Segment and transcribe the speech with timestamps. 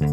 [0.00, 0.08] Bonjour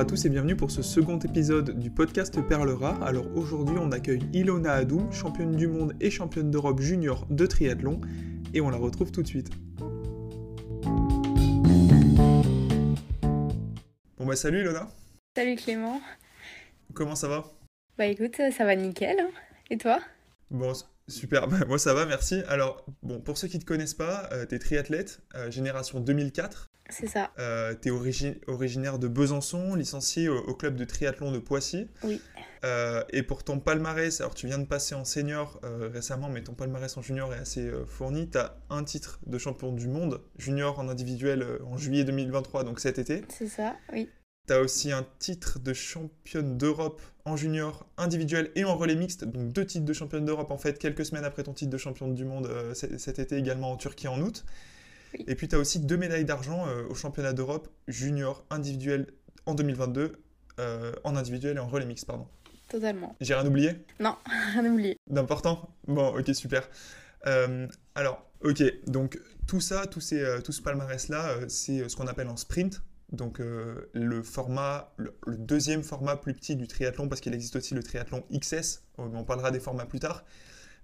[0.00, 3.00] à tous et bienvenue pour ce second épisode du podcast Perle Rare.
[3.04, 8.00] Alors aujourd'hui on accueille Ilona Adou, championne du monde et championne d'Europe junior de triathlon,
[8.54, 9.50] et on la retrouve tout de suite.
[14.18, 14.88] Bon bah salut Ilona
[15.36, 16.00] Salut Clément.
[16.92, 17.44] Comment ça va?
[17.98, 19.20] Bah écoute, ça va nickel.
[19.20, 19.30] hein.
[19.70, 19.98] Et toi?
[20.50, 20.72] Bon,
[21.08, 22.42] super, Bah, moi ça va, merci.
[22.48, 26.66] Alors, bon, pour ceux qui ne te connaissent pas, euh, t'es triathlète, euh, génération 2004,
[26.88, 27.32] C'est ça.
[27.40, 31.88] euh, t'es origi- originaire de Besançon, licencié au, au club de triathlon de Poissy.
[32.04, 32.20] Oui.
[32.64, 35.60] Euh, et pour ton palmarès, alors tu viens de passer en senior
[35.92, 38.28] récemment, mais ton palmarès en junior est assez fourni.
[38.30, 42.98] T'as un titre de champion du monde, junior en individuel en juillet 2023, donc cet
[42.98, 43.22] été.
[43.28, 44.08] C'est ça, oui.
[44.46, 49.52] T'as aussi un titre de championne d'Europe en junior individuel et en relais mixte, donc
[49.52, 52.24] deux titres de championne d'Europe en fait, quelques semaines après ton titre de championne du
[52.24, 54.44] monde euh, cet été également en Turquie en août.
[55.14, 55.24] Oui.
[55.26, 59.08] Et puis t'as aussi deux médailles d'argent euh, au championnat d'Europe junior individuel
[59.46, 60.12] en 2022,
[60.60, 62.28] euh, en individuel et en relais mixte, pardon.
[62.68, 63.16] Totalement.
[63.20, 63.72] J'ai rien oublié?
[63.98, 64.14] Non,
[64.52, 64.96] rien oublié.
[65.08, 65.74] D'important?
[65.88, 66.68] Bon, ok, super.
[67.26, 72.28] Euh, alors, ok, donc tout ça, tout, ces, tout ce palmarès-là, c'est ce qu'on appelle
[72.28, 72.82] en sprint.
[73.12, 77.74] Donc euh, le format, le, deuxième format plus petit du triathlon, parce qu'il existe aussi
[77.74, 80.24] le triathlon XS, on parlera des formats plus tard.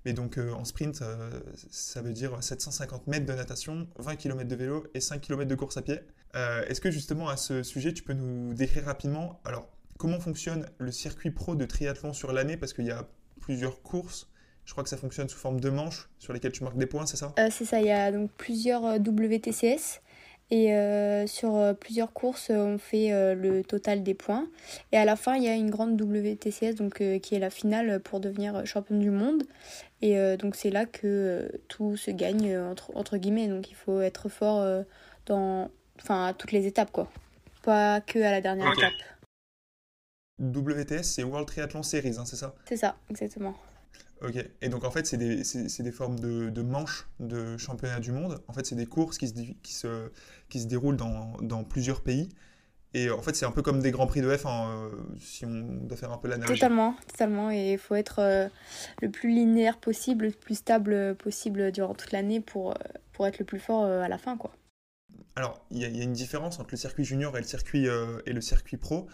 [0.05, 1.31] Mais donc euh, en sprint, euh,
[1.71, 5.55] ça veut dire 750 mètres de natation, 20 km de vélo et 5 km de
[5.55, 6.01] course à pied.
[6.35, 10.91] Est-ce que justement à ce sujet, tu peux nous décrire rapidement, alors comment fonctionne le
[10.91, 12.57] circuit pro de triathlon sur l'année?
[12.57, 13.07] Parce qu'il y a
[13.41, 14.31] plusieurs courses.
[14.65, 17.05] Je crois que ça fonctionne sous forme de manches sur lesquelles tu marques des points,
[17.05, 17.35] c'est ça?
[17.51, 20.01] C'est ça, il y a donc plusieurs WTCS.
[20.51, 24.47] Et euh, sur euh, plusieurs courses, euh, on fait euh, le total des points.
[24.93, 27.49] Et à la fin, il y a une grande WTCS donc, euh, qui est la
[27.49, 29.45] finale pour devenir championne du monde.
[30.03, 33.49] Et euh, donc c'est là que euh, tout se gagne, entre, entre guillemets.
[33.49, 34.83] Donc il faut être fort euh,
[35.25, 37.09] dans enfin, à toutes les étapes, quoi.
[37.63, 38.93] Pas que à la dernière étape.
[40.39, 42.55] WTS, c'est World Triathlon Series, hein, c'est ça?
[42.67, 43.55] C'est ça, exactement.
[44.25, 44.37] Ok.
[44.61, 48.13] Et donc en fait, c'est des, c'est- des formes de, de manches de championnat du
[48.13, 48.41] monde.
[48.49, 50.11] En fait, c'est des courses qui se, qui se,
[50.49, 52.29] qui se déroulent dans, dans plusieurs pays.
[52.95, 55.47] Et en fait, c'est un peu comme des grands prix de F, hein, euh, si
[55.47, 56.61] on doit faire un peu l'analogie.
[56.61, 57.51] Totalement, totalement.
[57.51, 58.49] Et il faut être euh,
[59.01, 62.75] le plus linéaire possible, le plus stable possible durant toute l'année pour, euh,
[63.13, 64.53] pour être le plus fort euh, à la fin, quoi.
[65.37, 67.47] Alors, il y, a- il y a une différence entre le circuit junior et le
[67.47, 69.07] circuit, euh, et le circuit pro,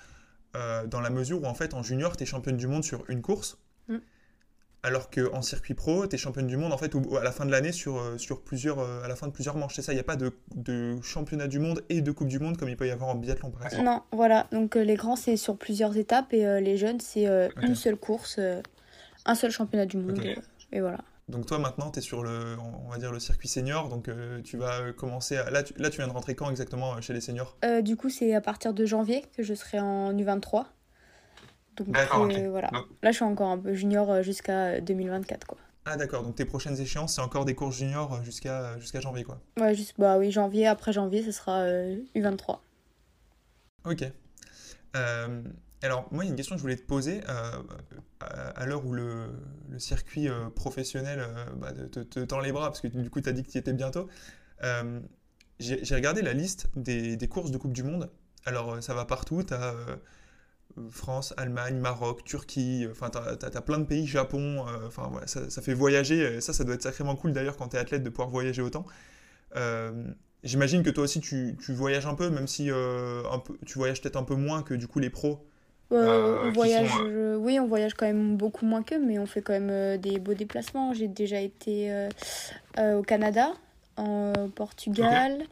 [0.57, 3.09] euh, dans la mesure où, en fait, en junior, tu es championne du monde sur
[3.09, 3.59] une course.
[4.83, 7.51] Alors qu'en circuit pro, tu es championne du monde, en fait, à la fin de
[7.51, 9.75] l'année, sur, euh, sur plusieurs, euh, à la fin de plusieurs manches.
[9.75, 12.39] C'est ça, il n'y a pas de, de championnat du monde et de coupe du
[12.39, 13.85] monde comme il peut y avoir en biathlon, par exemple.
[13.85, 14.47] Non, voilà.
[14.53, 17.75] Donc euh, les grands, c'est sur plusieurs étapes et euh, les jeunes, c'est euh, une
[17.75, 18.63] seule course, euh,
[19.27, 20.23] un seul championnat du monde.
[20.73, 20.99] Et voilà.
[21.29, 22.57] Donc toi, maintenant, tu es sur le,
[22.87, 24.09] on va dire, le circuit senior, donc
[24.45, 25.51] tu vas commencer à...
[25.51, 27.59] Là tu, là, tu viens de rentrer quand exactement chez les seniors?
[27.83, 30.65] Du coup, c'est à partir de janvier que je serai en U23.
[31.85, 31.97] Donc
[32.37, 32.69] euh, voilà.
[32.69, 35.59] Donc- Là, je suis encore un peu junior euh, jusqu'à euh, 2024, quoi.
[35.91, 39.25] Ah d'accord, donc tes prochaines échéances, c'est encore des courses juniors euh, jusqu'à jusqu'à janvier,
[39.25, 39.41] quoi.
[39.59, 40.67] Ouais, juste, bah oui, janvier.
[40.67, 42.59] Après janvier, ce sera euh, U23.
[43.85, 44.05] Ok.
[44.97, 45.43] Euh,
[45.83, 47.21] alors, moi, il y a une question que je voulais te poser.
[47.29, 47.53] euh,
[48.21, 49.31] à, l'heure où le,
[49.71, 53.21] le circuit euh, professionnel euh, bah, te, te tend les bras, parce que du coup,
[53.21, 54.09] tu as dit que tu y étais bientôt,
[54.65, 55.01] euh,
[55.61, 58.11] j'ai regardé la liste des, des courses de Coupe du Monde.
[58.45, 59.43] Alors, euh, ça va partout.
[59.45, 59.75] Tu as
[60.91, 64.65] France, Allemagne, Maroc, Turquie, euh, enfin, tu as, plein de pays, Japon.
[64.69, 66.37] euh, Enfin, voilà, ça, ça fait voyager.
[66.37, 68.63] et Ça, ça doit être sacrément cool d'ailleurs quand tu es athlète de pouvoir voyager
[68.63, 68.87] autant.
[69.57, 69.93] Euh,
[70.45, 73.77] J'imagine que toi aussi tu, tu voyages un peu, même si euh, un peu, tu
[73.77, 75.45] voyages peut-être un peu moins que du coup les pros.
[75.91, 79.19] Euh, Euh, on voyage, sont, euh, oui, on voyage quand même beaucoup moins qu'eux, mais
[79.19, 80.95] on fait quand même euh, des beaux déplacements.
[80.95, 82.09] J'ai déjà été euh,
[82.79, 83.53] euh, au Canada,
[83.97, 85.43] en au Portugal,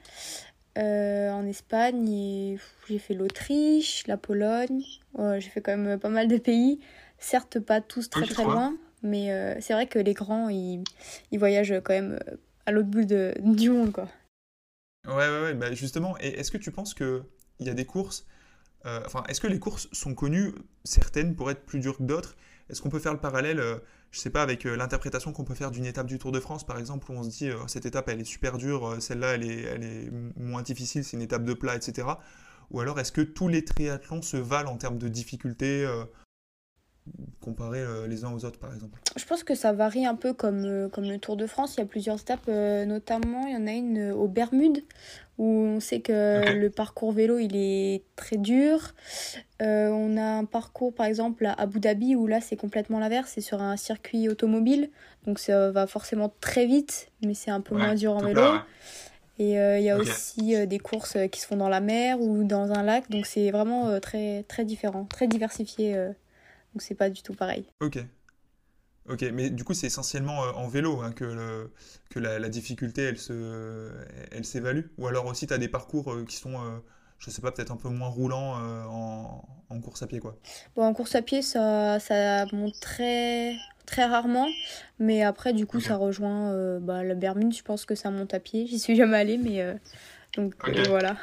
[0.78, 4.82] euh, en Espagne, et pff, j'ai fait l'Autriche, la Pologne.
[5.18, 6.80] J'ai fait quand même pas mal de pays.
[7.18, 10.84] Certes, pas tous très très loin, mais euh, c'est vrai que les grands, ils,
[11.30, 12.36] ils voyagent quand même euh,
[12.66, 14.08] à l'autre bout de, du monde, quoi.
[15.06, 15.54] Ouais, ouais, ouais.
[15.54, 17.22] Bah justement, et est-ce que tu penses que
[17.58, 18.26] il y a des courses,
[18.84, 20.52] euh, enfin, est-ce que les courses sont connues,
[20.84, 22.36] certaines pour être plus dures que d'autres
[22.68, 23.78] Est-ce qu'on peut faire le parallèle, euh,
[24.10, 26.64] je sais pas, avec euh, l'interprétation qu'on peut faire d'une étape du Tour de France,
[26.64, 29.34] par exemple, où on se dit euh, cette étape elle est super dure, euh, celle-là
[29.34, 32.08] elle est, elle est moins difficile, c'est une étape de plat, etc.
[32.70, 36.04] Ou alors est-ce que tous les triathlons se valent en termes de difficulté euh,
[37.40, 39.00] comparé les uns aux autres, par exemple?
[39.16, 41.76] Je pense que ça varie un peu comme, comme le Tour de France.
[41.76, 44.82] Il y a plusieurs étapes, notamment il y en a une aux Bermudes,
[45.38, 48.94] où on sait que le parcours vélo il est très dur.
[49.60, 53.40] on a un parcours par exemple à Abu Dhabi où là c'est complètement l'inverse, c'est
[53.40, 54.90] sur un circuit automobile,
[55.26, 58.42] donc ça va forcément très vite, mais c'est un peu moins dur en vélo.
[59.38, 61.80] Et euh, il y a aussi euh, des courses euh, qui se font dans la
[61.80, 65.94] mer ou dans un lac, donc c'est vraiment très, très différent, très diversifié.
[65.94, 67.66] donc c'est pas du tout pareil.
[67.80, 67.98] Ok.
[69.08, 71.70] Ok, mais du coup c'est essentiellement en vélo hein, que, le,
[72.10, 73.92] que la, la, difficulté elle se,
[74.32, 76.58] elle s'évalue Ou alors aussi tu as des parcours qui sont,
[77.20, 80.36] je sais pas, peut-être un peu moins roulants en, en, course à pied quoi
[80.74, 83.54] bon, En course à pied ça, ça monte très,
[83.86, 84.48] très rarement.
[84.98, 87.54] Mais après, du coup, ça rejoint euh, bah, la Bermude.
[87.54, 88.66] Je pense que ça monte à pied.
[88.66, 89.74] J'y suis jamais allée, mais euh,
[90.36, 91.16] donc euh, voilà.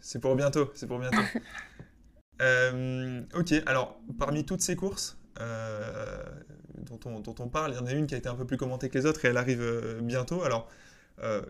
[0.00, 0.70] c'est pour bientôt.
[0.74, 1.20] C'est pour bientôt.
[3.34, 7.92] ok, alors parmi toutes ces courses dont on, dont, on, parle, il y en a
[7.92, 10.42] une qui a été un peu plus commentée que les autres et elle arrive bientôt.
[10.42, 10.68] Alors,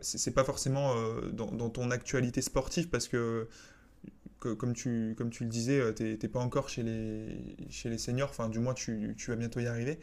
[0.00, 0.94] c'est pas forcément
[1.32, 3.49] dans, dans, ton actualité sportive parce que
[4.38, 8.31] comme tu, comme tu le disais, tu n'es pas encore chez les, chez les seniors,
[8.31, 9.99] enfin du moins tu, tu vas bientôt y arriver.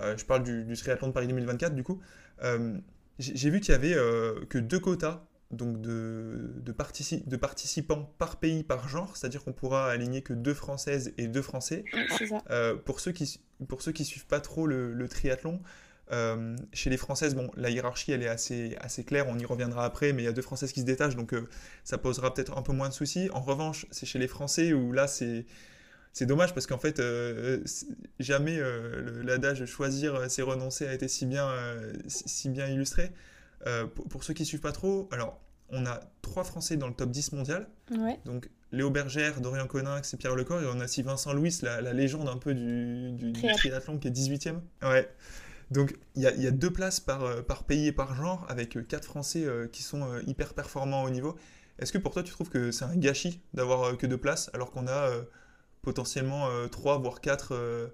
[0.00, 2.00] Euh, je parle du, triathlon de Paris 2024 du coup.
[2.42, 2.78] Euh,
[3.18, 8.36] j'ai vu qu'il y avait euh, que deux quotas donc de, de, de, participants par
[8.36, 11.84] pays, par genre, c'est-à-dire qu'on pourra aligner que deux Françaises et deux Français.
[12.84, 15.60] pour, ceux qui, pour ceux qui suivent pas trop le, triathlon,
[16.72, 20.12] chez les Françaises, bon, la hiérarchie elle est assez, assez claire, on y reviendra après,
[20.12, 21.32] mais il y a deux Françaises qui se détachent, donc
[21.84, 23.30] ça posera peut-être un peu moins de soucis.
[23.32, 25.46] En revanche, c'est chez les Français où là c'est
[26.16, 27.62] c'est dommage parce qu'en fait, euh,
[28.18, 33.12] jamais euh, l'adage choisir c'est renoncer a été si bien, euh, si bien illustré.
[34.08, 37.32] Pour, ceux qui suivent pas trop, alors on a trois Français dans le top 10
[37.32, 37.68] mondial.
[38.24, 40.62] Donc Léo Bergère, Dorian Coninx et Pierre Lecor.
[40.62, 44.10] Et on a aussi Vincent Louis, la, légende un peu du, du, triathlon qui est
[44.10, 44.60] 18e.
[44.84, 45.10] Ouais.
[45.70, 49.04] Donc il y, y, a deux places par, par pays et par genre avec quatre
[49.04, 51.36] Français qui sont hyper performants au niveau.
[51.78, 54.70] Est-ce que pour toi tu trouves que c'est un gâchis d'avoir que deux places alors
[54.70, 55.10] qu'on a
[55.86, 57.86] potentiellement 3 euh, voire 4 euh,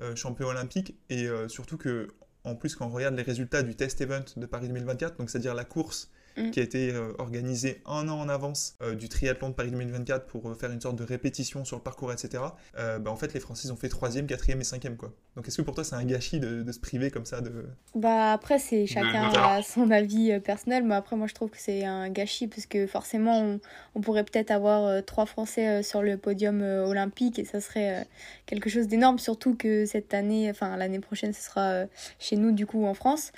[0.00, 0.94] euh, champions olympiques.
[1.10, 2.08] Et surtout que
[2.44, 5.54] en plus quand on regarde les résultats du test event de Paris 2024, donc c'est-à-dire
[5.54, 6.50] la course Mm.
[6.50, 10.26] qui a été euh, organisé un an en avance euh, du triathlon de Paris 2024
[10.26, 12.42] pour euh, faire une sorte de répétition sur le parcours, etc.
[12.74, 15.12] bah, en fait, les Français ont fait troisième, quatrième et cinquième, quoi.
[15.36, 17.66] Donc, est-ce que pour toi, c'est un gâchis de, se priver comme ça de...
[17.94, 21.84] Bah, après, c'est chacun a son avis personnel, mais après, moi, je trouve que c'est
[21.84, 23.58] un gâchis parce que forcément,
[23.94, 28.06] on, pourrait peut-être avoir trois Français sur le podium olympique et ça serait
[28.46, 31.84] quelque chose d'énorme, surtout que cette année, enfin, l'année prochaine, ce sera
[32.18, 33.32] chez nous, du coup, en France.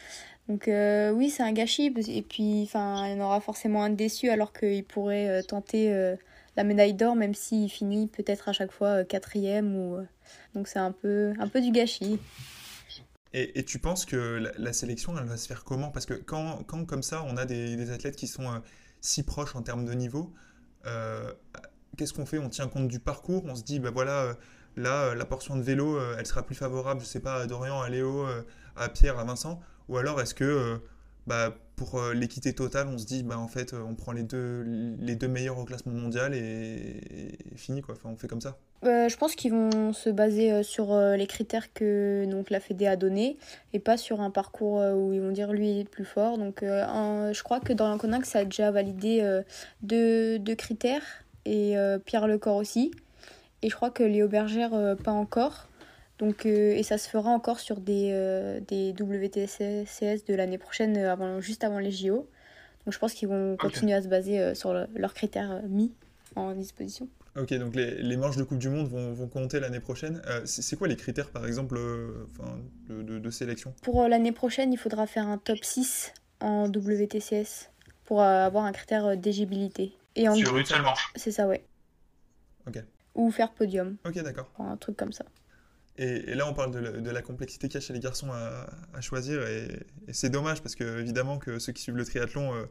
[0.48, 1.92] Donc euh, oui, c'est un gâchis.
[2.08, 5.92] Et puis, enfin, il y en aura forcément un déçu alors qu'il pourrait euh, tenter
[5.92, 6.16] euh,
[6.56, 9.74] la médaille d'or, même s'il finit peut-être à chaque fois quatrième.
[9.74, 10.06] Ou...
[10.54, 12.18] Donc c'est un peu, un peu du gâchis.
[13.32, 15.90] Et, et tu penses que la, sélection, elle va se faire comment?
[15.90, 18.62] Parce que quand, quand, comme ça, on a des, des athlètes qui sont
[19.00, 20.32] si proches en termes de niveau,
[21.96, 22.38] qu'est-ce qu'on fait?
[22.38, 24.36] On tient compte du parcours, on se dit, ben voilà,
[24.76, 27.88] là, la portion de vélo, elle sera plus favorable, je sais pas, à Dorian, à
[27.88, 28.24] Léo,
[28.76, 30.76] à Pierre, à Vincent ou alors est-ce que euh,
[31.26, 34.22] bah, pour euh, l'équité totale, on se dit bah, en fait, euh, on prend les
[34.22, 34.62] deux,
[34.98, 37.94] les deux meilleurs au classement mondial et, fini quoi.
[37.94, 38.56] Enfin, on fait comme ça.
[38.82, 43.38] je pense qu'ils vont se baser sur les critères que donc la Fédé a donnés
[43.72, 46.38] et pas sur un parcours où ils vont dire lui est plus fort.
[46.38, 49.40] Donc je crois que dans l'Anconinx, ça a déjà validé
[49.82, 52.90] deux, deux, critères et Pierre Lecor aussi.
[53.62, 55.68] Et je crois que Léo Bergère pas encore.
[56.18, 60.96] Donc, euh, et ça se fera encore sur des, euh, des WTCS de l'année prochaine,
[60.96, 62.28] euh, avant, juste avant les JO.
[62.84, 65.90] Donc je pense qu'ils vont continuer à se baser sur leurs critères mis
[66.36, 67.08] en disposition.
[67.34, 70.20] Ok, donc les, les, manches de Coupe du Monde vont, vont compter l'année prochaine.
[70.44, 73.74] c'est quoi les critères, par exemple, de, de, de, sélection?
[73.80, 77.70] Pour l'année prochaine, il faudra faire un top 6 en WTCS
[78.04, 79.94] pour avoir un critère d'éligibilité.
[80.14, 80.34] Et en...
[80.34, 81.64] Sur une seule manche C'est ça, ouais.
[82.66, 82.84] Ok.
[83.14, 83.96] Ou faire podium.
[84.04, 84.50] Ok, d'accord.
[84.58, 85.24] Un truc comme ça.
[85.96, 89.46] Et, là, on parle de, la complexité qu'il y a chez les garçons à, choisir.
[89.46, 92.64] Et, c'est dommage parce que, évidemment, que ceux qui suivent le triathlon euh,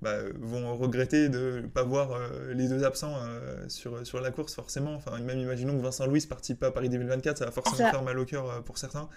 [0.00, 4.30] bah, vont regretter de ne pas voir euh, les deux absents euh, sur, sur la
[4.30, 4.94] course, forcément.
[4.94, 8.02] Enfin, même imaginons que Vincent Louis participe pas à Paris 2024, ça va forcément faire
[8.02, 9.08] mal au cœur pour certains,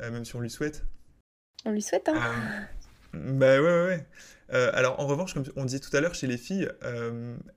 [0.00, 0.84] même si on lui souhaite.
[1.64, 2.20] On lui souhaite, hein
[3.12, 4.04] Bah ouais, ouais,
[4.50, 4.56] ouais.
[4.74, 6.68] alors, en revanche, comme on disait tout à l'heure, chez les filles,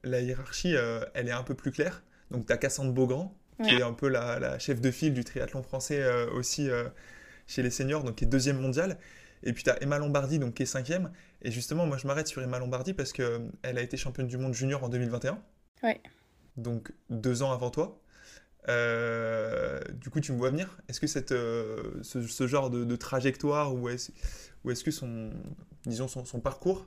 [0.03, 0.75] la hiérarchie,
[1.15, 2.03] elle est un peu plus claire.
[2.29, 5.63] Donc, tu as Cassandre Beaugrand, qui est un peu la, chef de file du triathlon
[5.63, 6.85] français euh, aussi euh,
[7.47, 8.97] chez les seniors, donc qui est deuxième mondiale.
[9.43, 11.11] Et puis tu as Emma Lombardi, donc qui est cinquième.
[11.41, 14.37] Et justement, moi je m'arrête sur Emma Lombardi parce qu'elle euh, a été championne du
[14.37, 15.41] monde junior en 2021.
[15.83, 16.01] Ouais.
[16.57, 18.01] Donc deux ans avant toi.
[18.67, 24.11] du coup, tu me vois venir Est-ce que cette, ce, genre de, trajectoire ou est-ce
[24.11, 25.31] est que son,
[25.85, 26.85] disons son, son parcours,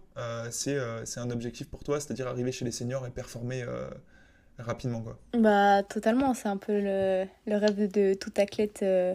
[0.51, 3.65] c'est un objectif pour toi, c'est-à-dire arriver chez les seniors et performer
[4.63, 5.19] rapidement quoi.
[5.35, 9.15] Bah totalement, c'est un peu le, le, rêve de tout athlète euh,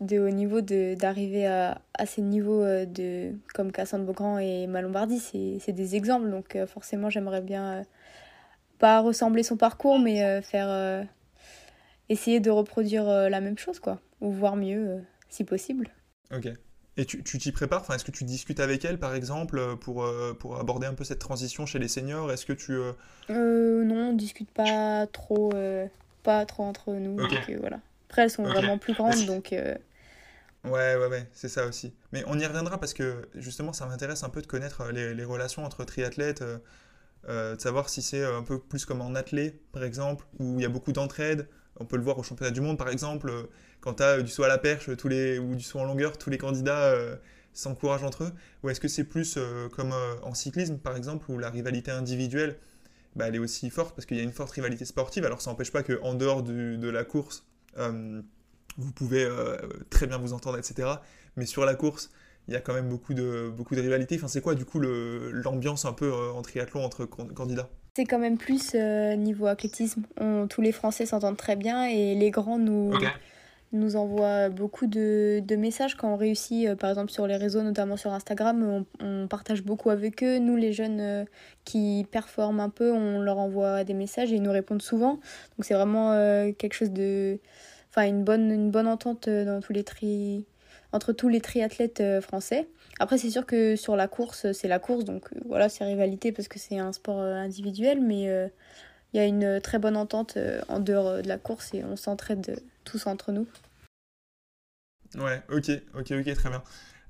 [0.00, 5.18] de haut niveau d'arriver à, à, ces niveaux euh, de comme Cassandre Beaugrand et Malombardi,
[5.18, 7.84] c'est des exemples donc euh, forcément j'aimerais bien
[8.78, 11.06] pas ressembler son parcours mais faire
[12.08, 15.88] essayer de reproduire la même chose quoi ou voir mieux si possible.
[16.34, 16.48] OK.
[16.96, 17.80] Et tu t'y prépares?
[17.80, 20.94] Enfin, Est-ce que tu discutes avec elle, par exemple, euh, pour, euh, pour aborder un
[20.94, 22.30] peu cette transition chez les seniors?
[22.32, 22.72] Est-ce que tu...
[22.72, 23.84] Euh...
[23.84, 25.52] non, on discute pas trop,
[26.22, 27.16] pas trop entre nous.
[27.58, 27.80] voilà.
[28.08, 29.54] Après, elles sont vraiment plus grandes, donc...
[30.62, 31.94] Ouais, ouais, ouais, c'est ça aussi.
[32.12, 35.24] Mais on y reviendra parce que, justement, ça m'intéresse un peu de connaître les, les
[35.24, 36.42] relations entre triathlètes,
[37.26, 40.66] de savoir si c'est un peu plus comme en athlète, par exemple, où il y
[40.66, 41.48] a beaucoup d'entraide.
[41.78, 43.30] On peut le voir au championnat du monde, par exemple
[43.80, 45.84] quand tu as euh, du saut à la perche tous les, ou du saut en
[45.84, 47.16] longueur, tous les candidats euh,
[47.52, 51.38] s'encouragent entre eux Ou est-ce que c'est plus euh, comme en cyclisme, par exemple, où
[51.38, 52.58] la rivalité individuelle,
[53.16, 55.50] bah, elle est aussi forte parce qu'il y a une forte rivalité sportive Alors ça
[55.50, 57.44] n'empêche pas qu'en dehors de la course,
[57.76, 59.28] vous pouvez
[59.90, 60.88] très bien vous entendre, etc.
[61.36, 62.10] Mais sur la course,
[62.46, 64.14] il y a quand même beaucoup de, beaucoup de rivalité.
[64.16, 67.68] Enfin, c'est quoi du coup l'ambiance un peu en triathlon entre candidats?
[67.94, 70.02] C'est quand même plus niveau athlétisme.
[70.48, 72.92] tous les Français s'entendent très bien et les grands nous,
[73.72, 77.62] nous envoient beaucoup de, de, messages quand on réussit, euh, par exemple sur les réseaux,
[77.62, 80.38] notamment sur Instagram, on, partage beaucoup avec eux.
[80.38, 81.24] Nous, les jeunes euh,
[81.64, 85.12] qui performent un peu, on leur envoie des messages et ils nous répondent souvent.
[85.12, 87.38] Donc c'est vraiment euh, quelque chose de...
[87.90, 90.46] Enfin, une bonne, une bonne entente dans tous les tri...
[90.92, 92.68] entre tous les triathlètes français.
[92.98, 96.48] Après, c'est sûr que sur la course, c'est la course, donc voilà, c'est rivalité parce
[96.48, 98.24] que c'est un sport individuel, mais
[99.12, 100.36] il y a une très bonne entente
[100.68, 103.46] en dehors de la course et on s'entraide tous entre nous.
[105.16, 106.62] Ouais, ok, ok, ok, très bien.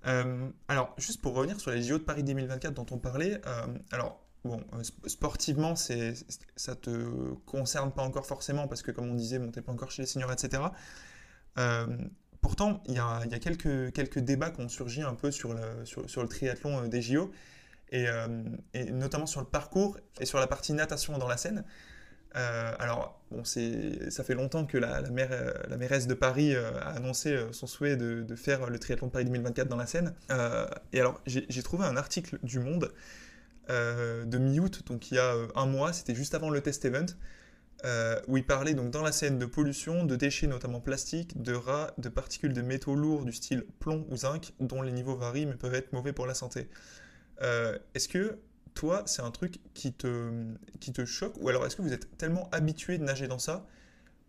[0.07, 3.67] Euh, alors, juste pour revenir sur les JO de Paris 2024 dont on parlait, euh,
[3.91, 6.15] alors, bon, euh, sportivement, c'est,
[6.57, 9.91] ça te concerne pas encore forcément parce que, comme on disait, bon, t'es pas encore
[9.91, 10.63] chez les seniors, etc.
[12.41, 17.03] pourtant, il y a, quelques, débats qui ont surgi un peu sur le, triathlon des
[17.03, 17.31] JO,
[17.93, 18.07] et,
[18.75, 21.65] et, notamment sur le parcours et sur la partie natation dans la Seine.
[22.37, 27.37] Euh, alors, ça fait longtemps que la, maire, euh, mairesse de Paris euh, a annoncé
[27.53, 30.15] son souhait de, de, faire le triathlon de Paris 2024 dans la Seine.
[30.93, 32.93] et alors, j'ai trouvé un article du Monde
[33.69, 37.07] de mi-août, donc il y a un mois, c'était juste avant le test event,
[38.29, 41.93] où il parlait donc dans la Seine de pollution, de déchets notamment plastiques, de rats,
[41.99, 45.55] de particules de métaux lourds du style plomb ou zinc, dont les niveaux varient mais
[45.55, 46.69] peuvent être mauvais pour la santé.
[47.41, 48.39] Est-ce que
[48.75, 50.31] toi, c'est un truc qui te,
[50.81, 53.67] qui te choque Ou alors est-ce que vous êtes tellement habitué de nager dans ça,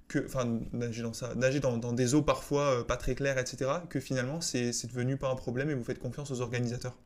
[0.07, 3.37] que, enfin, nager dans ça, nager dans, dans des eaux parfois euh, pas très claires,
[3.37, 6.97] etc., que finalement c'est devenu pas un problème et vous faites confiance aux organisateurs?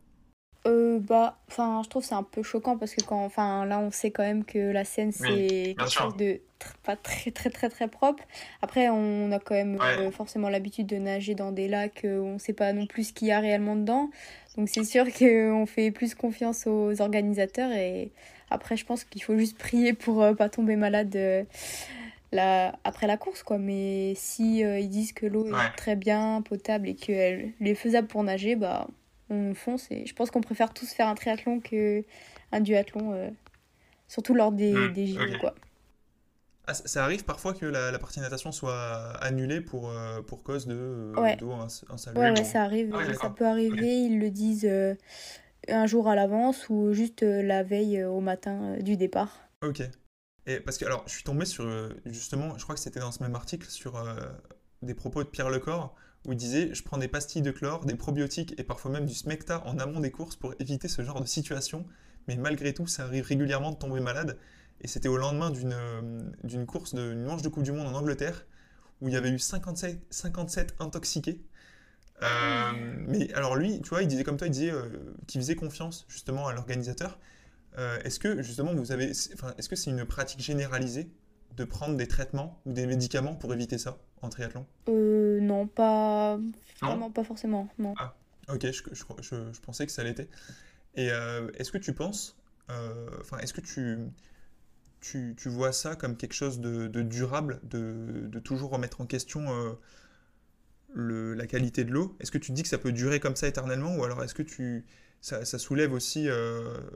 [0.66, 3.92] Euh, bah, enfin, je trouve c'est un peu choquant parce que quand, enfin, là, on
[3.92, 6.40] sait quand même que la scène c'est quelque chose de
[6.84, 8.24] pas très très très très propre.
[8.62, 12.40] Après, on a quand même euh, forcément l'habitude de nager dans des lacs où on
[12.40, 14.10] sait pas non plus ce qu'il y a réellement dedans.
[14.58, 18.12] Donc c'est sûr qu'on fait plus confiance aux organisateurs et
[18.50, 21.46] après, je pense qu'il faut juste prier pour euh, pas tomber malade.
[22.32, 26.90] La, après la course quoi mais si ils disent que l'eau est très bien potable
[26.90, 28.88] et qu'elle est faisable pour nager bah
[29.30, 32.04] on fonce et je pense qu'on préfère tous faire un triathlon que
[32.52, 33.30] un duathlon euh,
[34.08, 35.56] surtout lors des, hmm, des JO quoi.
[36.68, 40.76] Ah, ça arrive parfois que la, partie natation soit annulée pour, euh, pour cause de
[40.76, 41.38] euh, ouais.
[41.44, 42.92] ouais, ça arrive.
[42.96, 44.00] Ah ça peut arriver.
[44.00, 44.68] Ils le disent
[45.68, 49.48] un jour à l'avance ou juste la veille au matin du départ.
[49.64, 49.84] Ok.
[50.48, 51.68] Et parce que alors, je suis tombé sur
[52.06, 54.04] justement, je crois que c'était dans ce même article sur
[54.82, 57.96] des propos de Pierre Lecor où il disait Je prends des pastilles de chlore, des
[57.96, 61.28] probiotiques et parfois même du smecta en amont des courses pour éviter ce genre de
[61.28, 61.86] situation,
[62.28, 64.38] mais malgré tout, ça arrive régulièrement de tomber malade.
[64.82, 68.46] Et c'était au lendemain d'une euh, course, d'une manche de Coupe du Monde en Angleterre,
[69.02, 71.42] où il y avait eu 57, 57 intoxiqués.
[72.24, 72.72] Euh,
[73.08, 74.90] mais alors lui, tu vois, il disait comme toi, il disait euh,
[75.28, 77.20] qu'il faisait confiance justement à l'organisateur.
[78.04, 81.10] est-ce que justement vous avez, est-ce que c'est une pratique généralisée
[81.58, 83.98] de prendre des traitements ou des médicaments pour éviter ça?
[84.22, 86.40] En triathlon euh, Non, pas
[86.82, 87.70] vraiment, pas forcément.
[87.80, 87.94] Non.
[87.98, 88.16] Ah,
[88.50, 90.30] ok, je, je, pensais que ça l'était.
[90.96, 92.38] Et euh, est-ce que tu penses,
[92.70, 93.98] euh, enfin, est-ce que tu,
[95.02, 99.06] tu, tu, vois ça comme quelque chose de, de durable, de, de, toujours remettre en
[99.06, 99.74] question euh,
[100.94, 102.16] le, la qualité de l'eau?
[102.20, 104.44] Est-ce que tu dis que ça peut durer comme ça éternellement ou alors est-ce que
[104.44, 104.86] tu
[105.22, 106.28] ça, ça, soulève aussi,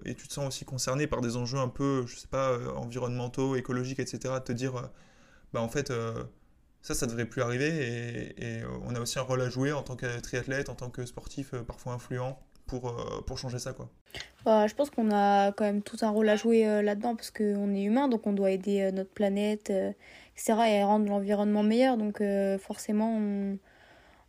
[0.06, 3.56] et tu te sens aussi concerné par des enjeux un peu, je sais pas, environnementaux,
[3.56, 4.92] écologiques, etc., de te dire,
[5.52, 5.92] bah en fait,
[6.82, 9.96] Ça, ça devrait plus arriver et, on a aussi un rôle à jouer en tant
[9.96, 13.74] que triathlète, en tant que sportif parfois influent pour, pour changer ça.
[13.74, 13.90] quoi.
[14.46, 17.76] Bah, je pense qu'on a quand même tout un rôle à jouer là-dedans parce qu'on
[17.76, 19.72] est humain, donc on doit aider notre planète,
[20.36, 20.54] etc.
[20.70, 21.98] et rendre l'environnement meilleur.
[21.98, 22.24] Donc
[22.60, 23.58] forcément, on,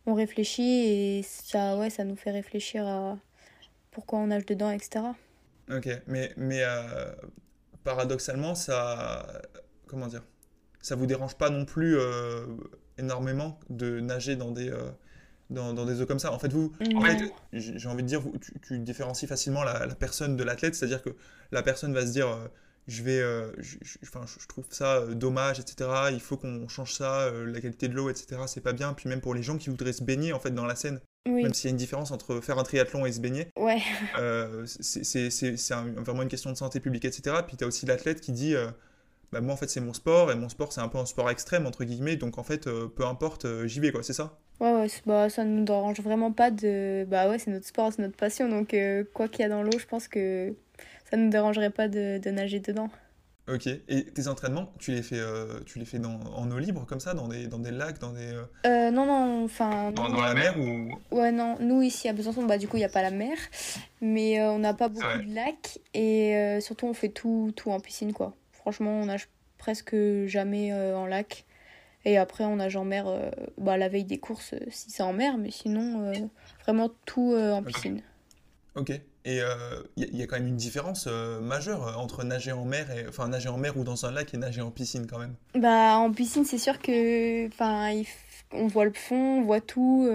[0.05, 3.17] on réfléchit et ça, ouais, ça nous fait réfléchir à
[3.91, 5.05] pourquoi on nage dedans, etc.
[5.69, 6.63] Ok, mais, mais
[7.83, 9.41] paradoxalement, ça.
[9.87, 10.23] Comment dire
[10.81, 12.45] Ça vous dérange pas non plus euh,
[12.97, 14.69] énormément de nager dans des.
[14.69, 14.89] Euh,
[15.49, 16.31] dans, dans, des eaux comme ça.
[16.31, 19.85] En fait, vous, en fait, j'ai envie de dire, vous, tu, tu différencies facilement la,
[19.85, 21.09] la personne de l'athlète, c'est-à-dire que
[21.51, 22.47] la personne va se dire, euh,
[22.87, 23.19] je vais,
[23.59, 25.89] je, enfin, je, trouve ça dommage, etc.
[26.13, 28.43] Il faut qu'on change ça, la qualité de l'eau, etc.
[28.47, 28.93] C'est pas bien.
[28.93, 31.53] Puis même pour les gens qui voudraient se baigner en fait dans la Seine, même
[31.53, 33.49] s'il y a une différence entre faire un triathlon et se baigner.
[33.57, 33.81] Ouais.
[34.65, 37.35] C'est vraiment une question de santé publique, etc.
[37.45, 38.55] Puis tu as aussi l'athlète qui dit
[39.31, 41.29] bah, Moi, en fait, c'est mon sport, et mon sport, c'est un peu un sport
[41.29, 44.37] extrême, entre guillemets, donc en fait, euh, peu importe, j'y vais, quoi, c'est ça?
[44.59, 47.05] Ouais, ouais bah, ça ne nous dérange vraiment pas de.
[47.09, 48.75] Bah ouais, c'est notre sport, c'est notre passion, donc
[49.13, 50.53] quoi qu'il y a dans l'eau, je pense que
[51.09, 52.89] ça ne nous dérangerait pas de, de nager dedans.
[53.47, 53.67] Ok.
[53.67, 56.99] Et tes entraînements, tu les fais, euh, tu les fais dans, en eau libre comme
[56.99, 58.31] ça, dans des, dans des lacs, dans des.
[58.31, 59.91] Euh, euh non, non, enfin.
[59.91, 60.91] Dans, la mer ou?
[61.15, 61.57] Ouais, non.
[61.59, 63.37] Nous ici à Besançon, bah du coup il n'y a pas la mer,
[63.99, 67.79] mais euh, on n'a pas beaucoup de lacs et surtout on fait tout, tout en
[67.79, 68.35] piscine quoi.
[68.61, 69.27] Franchement, on nage
[69.57, 71.45] presque jamais en lac.
[72.05, 73.05] Et après, on nage en mer
[73.57, 76.11] bah, la veille des courses si c'est en mer, mais sinon,
[76.63, 78.01] vraiment tout en piscine.
[78.75, 78.99] Ok.
[79.23, 82.65] Et il euh, y, a quand même une différence euh, majeure euh, entre nager en
[82.65, 85.19] mer, et, enfin nager en mer ou dans un lac et nager en piscine quand
[85.19, 85.35] même?
[85.53, 88.01] Bah en piscine c'est sûr que, enfin
[88.51, 90.09] on voit le fond, on voit tout.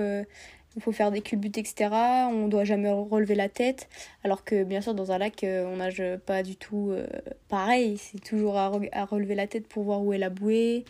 [0.76, 1.90] Il faut faire des culbutes, etc.
[2.30, 3.88] On doit jamais relever la tête.
[4.25, 6.95] Alors que bien sûr dans un lac on nage pas du tout
[7.49, 7.99] pareil.
[7.99, 8.68] C'est toujours à,
[9.04, 10.85] relever la tête pour voir où est la bouée.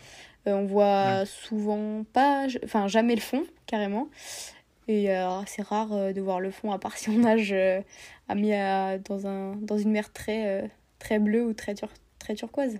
[0.45, 4.09] on voit souvent pas, enfin jamais le fond carrément.
[4.87, 7.81] Et euh, c'est rare euh, de voir le fond, à part si on nage euh,
[8.29, 8.51] à mis
[9.05, 11.75] dans, un, dans une mer très, très bleue ou très,
[12.19, 12.79] très turquoise.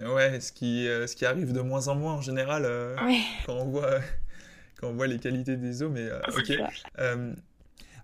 [0.00, 2.68] Ouais, ce qui, ce qui arrive de moins en moins en général
[3.46, 4.00] quand, on voit,
[4.84, 5.90] quand on voit les qualités des eaux.
[5.90, 6.52] Mais ok.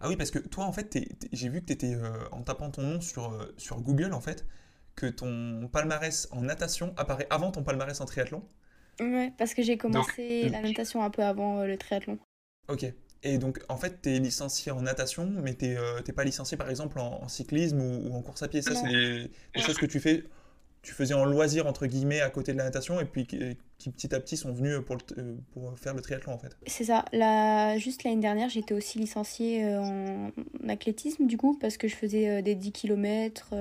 [0.00, 0.98] ah oui, parce que toi, en fait,
[1.32, 1.96] j'ai vu que tu étais,
[2.32, 4.46] en tapant ton nom sur, sur Google, en fait,
[4.96, 8.42] que ton palmarès en natation apparaît avant ton palmarès en triathlon.
[9.00, 12.18] Ouais, parce que j'ai commencé la natation un peu avant le triathlon.
[12.68, 12.86] Ok.
[13.22, 16.56] Et donc, en fait, tu es licencié en natation, mais tu n'es euh, pas licencié,
[16.56, 18.62] par exemple, en, cyclisme ou, en course à pied.
[18.62, 20.24] Ça, c'est des, choses que tu fais,
[20.82, 24.14] tu faisais en loisir, entre guillemets, à côté de la natation, et puis qui, petit
[24.14, 26.56] à petit sont venus pour, euh, pour faire le triathlon, en fait.
[26.66, 27.04] C'est ça.
[27.12, 30.30] La, juste l'année dernière, j'étais aussi licenciée euh, en
[30.68, 33.54] athlétisme, du coup, parce que je faisais des 10 km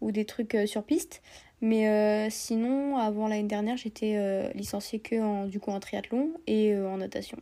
[0.00, 1.22] ou des trucs sur piste.
[1.62, 6.96] Mais sinon, avant l'année dernière, j'étais licenciée que en, du coup, en triathlon et en
[6.96, 7.38] natation.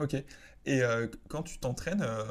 [0.00, 0.16] Ok.
[0.66, 2.24] Et euh, quand tu t'entraînes, euh,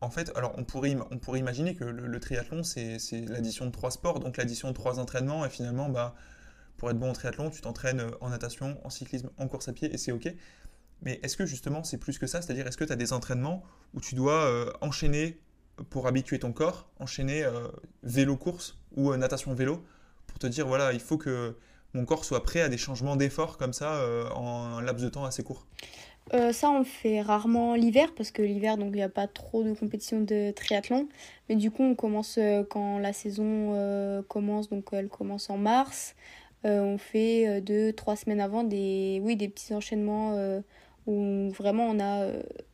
[0.00, 0.90] en fait, alors on pourrait,
[1.38, 5.50] imaginer que le, triathlon, c'est l'addition de trois sports, donc l'addition de trois entraînements, et
[5.50, 6.14] finalement, bah,
[6.78, 9.74] pour être bon en triathlon, tu t'entraînes euh, en natation, en cyclisme, en course à
[9.74, 10.32] pied, et c'est ok.
[11.02, 12.40] Mais est-ce que justement c'est plus que ça?
[12.40, 13.62] C'est-à-dire, est-ce que tu as des entraînements
[13.94, 15.40] où tu dois enchaîner
[15.88, 17.42] pour habituer ton corps, enchaîner
[18.02, 19.82] vélo-course ou natation-vélo,
[20.26, 21.56] pour te dire, voilà, il faut que
[21.94, 23.98] mon corps soit prêt à des changements d'effort comme ça
[24.34, 25.66] en un laps de temps assez court?
[26.32, 29.64] Euh, ça, on fait rarement l'hiver parce que l'hiver, donc il n'y a pas trop
[29.64, 31.08] de compétition de triathlon.
[31.48, 35.58] Mais du coup, on commence euh, quand la saison euh, commence, donc elle commence en
[35.58, 36.14] mars.
[36.64, 40.36] on fait deux, trois semaines avant des, oui, des petits enchaînements
[41.06, 42.26] où vraiment on a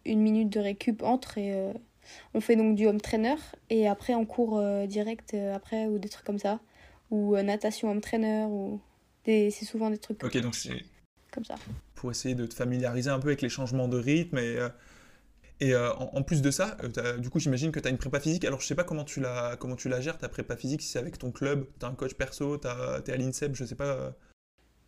[0.05, 1.73] une minute de récup entre et
[2.35, 3.37] on fait donc du home trainer
[3.71, 6.59] et après on court direct après ou des trucs comme ça
[7.13, 8.81] ou natation home trainer ou
[9.25, 10.23] c'est souvent des trucs.
[10.25, 10.83] Ok, donc c'est
[11.37, 11.55] comme ça
[11.97, 14.39] pour essayer de te familiariser un peu avec les changements de rythme.
[14.39, 14.69] Et, euh,
[15.59, 18.21] et euh, en, plus de ça, euh, du coup, j'imagine que tu as une prépa
[18.21, 18.45] physique.
[18.45, 20.89] Alors, je sais pas comment tu la, comment tu la gères, ta prépa physique, si
[20.89, 23.75] c'est avec ton club, tu as un coach perso, tu es à l'INSEP, je sais
[23.75, 24.15] pas.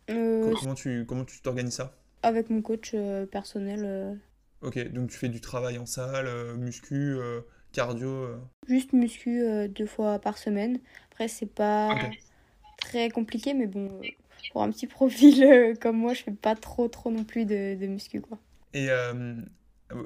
[0.07, 1.97] comment tu comment tu t'organises ça?
[2.21, 2.95] Avec mon coach
[3.31, 4.19] personnel.
[4.61, 7.17] Ok, donc tu fais du travail en salle, muscu,
[7.71, 8.27] cardio
[8.67, 10.79] Juste muscu deux fois par semaine.
[11.11, 11.95] Après, c'est pas
[12.77, 13.99] très compliqué, mais bon,
[14.51, 17.75] pour un petit profil euh, comme moi, je fais pas trop, trop non plus de,
[17.75, 18.37] de muscu, quoi.
[18.73, 19.35] Et euh,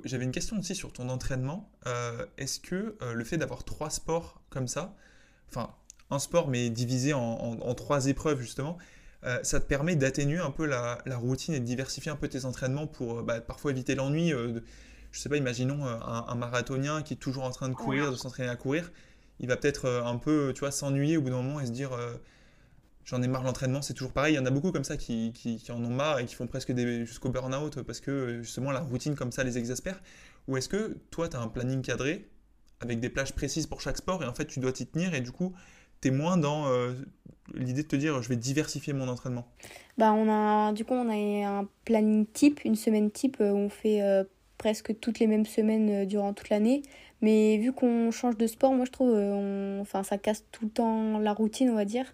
[0.06, 1.69] j'avais une question aussi sur ton entraînement.
[1.86, 4.96] Euh, est-ce que le fait d'avoir trois sports comme ça,
[5.50, 5.74] enfin,
[6.10, 8.78] un sport mais divisé en, en, trois épreuves justement,
[9.41, 12.43] ça te permet d'atténuer un peu la, la, routine et de diversifier un peu tes
[12.43, 14.32] entraînements pour bah, parfois éviter l'ennui.
[14.32, 18.15] je sais pas, imaginons un, un, marathonien qui est toujours en train de courir, de
[18.15, 18.91] s'entraîner à courir.
[19.39, 21.91] Il va peut-être un peu, tu vois, s'ennuyer au bout d'un moment et se dire
[23.06, 24.34] j'en ai marre l'entraînement, c'est toujours pareil.
[24.34, 25.34] Il y en a beaucoup comme ça qui,
[25.70, 29.32] en ont marre et qui font presque jusqu'au burn-out parce que justement la routine comme
[29.32, 30.02] ça les exaspère.
[30.48, 32.30] Ou est-ce que toi, tu as un planning cadré
[32.80, 35.22] avec des plages précises pour chaque sport et en fait tu dois t'y tenir et
[35.22, 35.54] du coup,
[36.02, 36.94] tu es moins dans euh,
[37.54, 39.48] l'idée de te dire je vais diversifier mon entraînement?
[39.98, 43.70] Bah, on a, Du coup, on a un planning type, une semaine type où on
[43.70, 44.24] fait euh,
[44.58, 46.82] presque toutes les mêmes semaines euh, durant toute l'année.
[47.22, 49.18] Mais vu qu'on change de sport, moi je trouve,
[49.80, 52.06] enfin, ça casse tout le temps la routine, on va dire.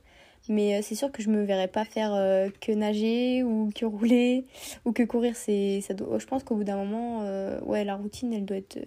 [0.50, 3.86] Mais euh, c'est sûr que je me verrais pas faire euh, que nager ou que
[3.86, 4.48] rouler
[4.86, 5.36] ou que courir.
[5.36, 8.80] Ça je pense qu'au bout d'un moment, euh, ouais, la routine, elle doit être.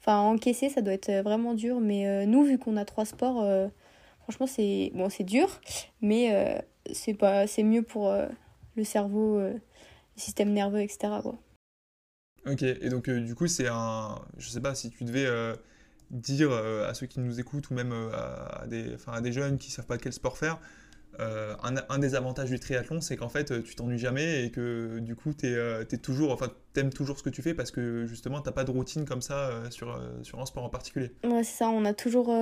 [0.00, 1.80] Enfin, encaisser, ça doit être vraiment dur.
[1.80, 3.42] Mais nous, vu qu'on a trois sports,
[4.22, 5.60] franchement, c'est bon, dur,
[6.02, 8.14] mais c'est c'est mieux pour
[8.76, 9.60] le cerveau, le
[10.14, 11.14] système nerveux, etc.
[11.22, 11.38] Quoi.
[12.46, 14.20] Ok, et donc du coup, c'est un.
[14.36, 15.26] Je sais pas si tu devais
[16.10, 19.86] dire à ceux qui nous écoutent ou même à, des, à des jeunes qui savent
[19.86, 20.60] pas quel sport faire,
[21.20, 25.16] euh, un, des avantages du triathlon, c'est qu'en fait, tu t'ennuies jamais et que du
[25.16, 28.52] coup, tu euh, toujours, enfin, aimes toujours ce que tu fais parce que justement, t'as
[28.52, 31.12] pas de routine comme ça euh, sur, sur un sport en particulier.
[31.24, 32.32] Ouais, c'est ça, on a toujours,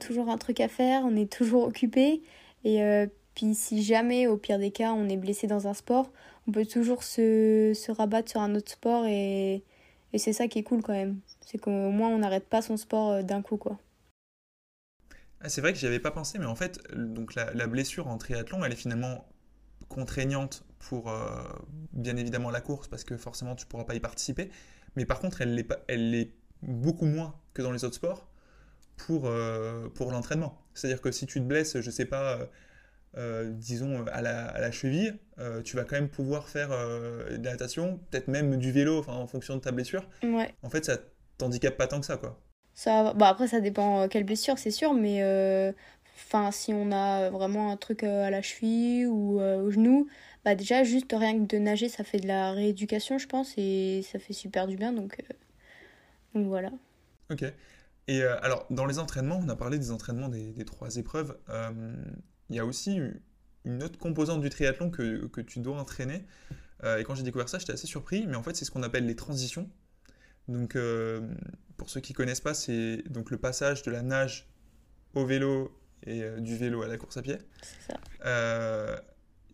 [0.00, 2.22] toujours un truc à faire, on est toujours occupé.
[2.64, 6.10] Et puis, si jamais, au pire des cas, on est blessé dans un sport,
[6.48, 9.62] on peut toujours se, se rabattre sur un autre sport et,
[10.12, 11.18] et c'est ça qui est cool quand même.
[11.40, 13.78] C'est qu'au moins, on n'arrête pas son sport d'un coup, quoi.
[15.44, 18.16] Ah, c'est vrai que j'y avais pas pensé, mais en fait, donc la, blessure en
[18.16, 19.28] triathlon, elle est finalement
[19.90, 21.42] contraignante pour euh,
[21.92, 24.48] bien évidemment la course parce que forcément tu pourras pas y participer.
[24.96, 26.28] Mais par contre, elle l'est elle
[26.62, 28.26] beaucoup moins que dans les autres sports
[28.96, 30.64] pour, euh, pour l'entraînement.
[30.72, 32.48] C'est-à-dire que si tu te blesses, je sais pas,
[33.18, 35.18] euh, disons à la, à la cheville,
[35.62, 39.26] tu vas quand même pouvoir faire de la natation, peut-être même du vélo, enfin en
[39.26, 40.08] fonction de ta blessure.
[40.22, 40.54] Ouais.
[40.62, 40.96] En fait, ça
[41.36, 42.40] t'handicape pas tant que ça, quoi.
[42.74, 45.72] Ça, bah après, ça dépend euh, quelle blessure, c'est sûr, mais euh,
[46.16, 50.08] enfin si on a vraiment un truc euh, à la cheville ou au genou,
[50.44, 54.02] bah déjà, juste rien que de nager, ça fait de la rééducation, je pense, et
[54.10, 55.22] ça fait super du bien, donc,
[56.34, 56.70] donc voilà.
[57.30, 57.44] Ok.
[58.06, 61.38] Et alors, dans les entraînements, on a parlé des entraînements des, des trois épreuves.
[62.50, 63.00] Il y a aussi
[63.64, 66.26] une autre composante du triathlon que, que tu dois entraîner.
[66.84, 69.06] et quand j'ai découvert ça, j'étais assez surpris, mais en fait, c'est ce qu'on appelle
[69.06, 69.70] les transitions.
[70.48, 70.76] Donc,
[71.76, 74.48] pour ceux qui ne connaissent pas, c'est donc le passage de la nage
[75.14, 77.38] au vélo et euh, du vélo à la course à pied.
[77.62, 78.00] C'est ça.
[78.26, 78.96] Euh,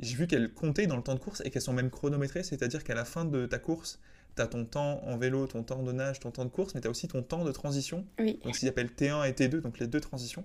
[0.00, 2.84] j'ai vu qu'elles comptaient dans le temps de course et qu'elles sont même chronométrées, c'est-à-dire
[2.84, 4.00] qu'à la fin de ta course,
[4.36, 6.80] tu as ton temps en vélo, ton temps de nage, ton temps de course, mais
[6.80, 8.06] tu as aussi ton temps de transition.
[8.18, 8.40] Oui.
[8.44, 10.44] Donc, ce qu'ils appellent T1 et T2, donc les deux transitions.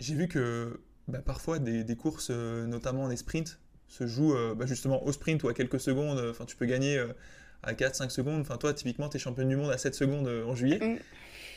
[0.00, 5.04] j'ai vu que bah, parfois des, des courses, notamment des sprints, se jouent bah, justement
[5.04, 6.20] au sprint ou à quelques secondes.
[6.30, 7.04] Enfin, tu peux gagner
[7.66, 8.40] à 4-5 secondes.
[8.40, 10.78] Enfin, toi, typiquement, tu es championne du monde à 7 secondes euh, en juillet.
[10.80, 10.98] Mm.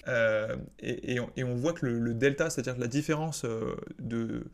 [0.08, 4.46] Euh, et, on, voit que le, delta, c'est-à-dire la différence euh, de,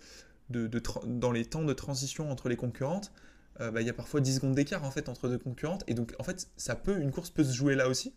[0.49, 0.69] de,
[1.05, 3.11] dans les temps de transition entre les concurrentes,
[3.59, 5.83] bah, il y a parfois 10 secondes d'écart en fait entre deux concurrentes.
[5.87, 8.13] Et donc, en fait, ça peut, une course peut se jouer là aussi.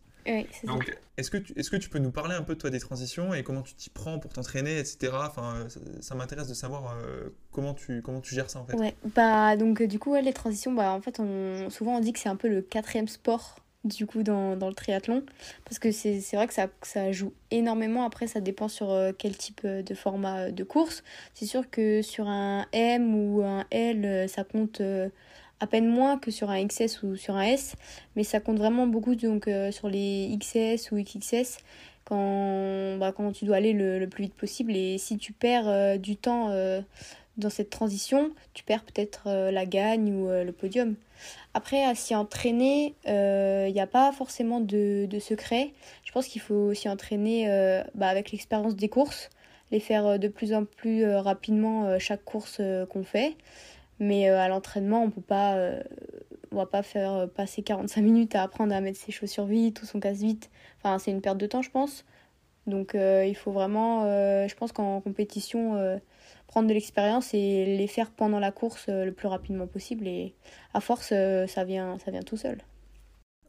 [0.64, 3.34] Donc, est-ce que, tu, est-ce que tu peux nous parler un peu toi des transitions
[3.34, 5.12] et comment tu t'y prends pour t'entraîner, etc.
[5.14, 5.66] Enfin,
[6.00, 8.76] ça, m'intéresse de savoir euh, comment, tu, comment tu gères ça en fait.
[8.76, 12.12] Ouais, bah donc euh, du coup, les transitions, bah en fait, on, souvent on dit
[12.12, 15.24] que c'est un peu le quatrième sport du coup dans, dans le triathlon
[15.64, 18.04] parce que c'est, c'est vrai que ça, ça joue énormément.
[18.04, 21.04] Après, ça dépend sur euh, quel type de format de course.
[21.34, 24.82] C'est sûr que sur un M ou un L, ça compte
[25.60, 27.76] à peine moins que sur un XS ou sur un S,
[28.14, 31.58] mais ça compte vraiment beaucoup donc euh, sur les XS ou XXS
[32.04, 35.96] quand, bah, quand tu dois aller le, plus vite possible et si tu perds euh,
[35.96, 36.80] du temps euh,
[37.36, 40.94] dans cette transition, tu perds peut-être la gagne ou le podium.
[41.52, 45.72] Après, à s'y entraîner, il n'y a pas forcément de, de secret.
[46.02, 47.46] Je pense qu'il faut s'y entraîner
[47.94, 49.28] bah, avec l'expérience des courses,
[49.70, 53.36] les faire de plus en plus rapidement chaque course qu'on fait.
[53.98, 55.82] Mais euh, à l'entraînement, on peut pas, euh,
[56.52, 59.82] on va pas faire euh, passer 45 minutes à apprendre à mettre ses chaussures vite
[59.82, 60.50] ou son casse vite.
[60.78, 62.04] Enfin, c'est une perte de temps, je pense.
[62.66, 66.00] Donc, il faut vraiment, je pense qu'en compétition,
[66.48, 70.08] prendre de l'expérience et les faire pendant la course le plus rapidement possible.
[70.08, 70.34] Et
[70.74, 71.10] à force,
[71.46, 72.58] ça, vient, ça vient tout seul.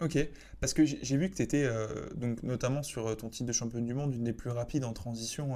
[0.01, 0.19] Ok,
[0.59, 1.67] parce que j'ai vu que tu étais,
[2.13, 5.55] donc, notamment sur ton titre de championne du monde, une des plus rapides en transition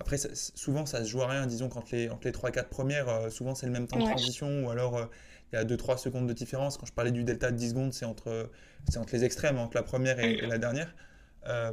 [0.00, 0.16] après,
[0.54, 1.46] souvent, ça se joue à rien.
[1.46, 4.66] Disons qu'entre les, entre les 3-4 premières, euh, souvent, c'est le même temps de transition.
[4.66, 5.06] Ou alors, euh,
[5.52, 6.78] il y a 2-3 secondes de différence.
[6.78, 8.50] Quand je parlais du delta de 10 secondes, c'est entre,
[8.96, 10.94] entre les extrêmes, entre la première et, la dernière.
[11.46, 11.72] Euh,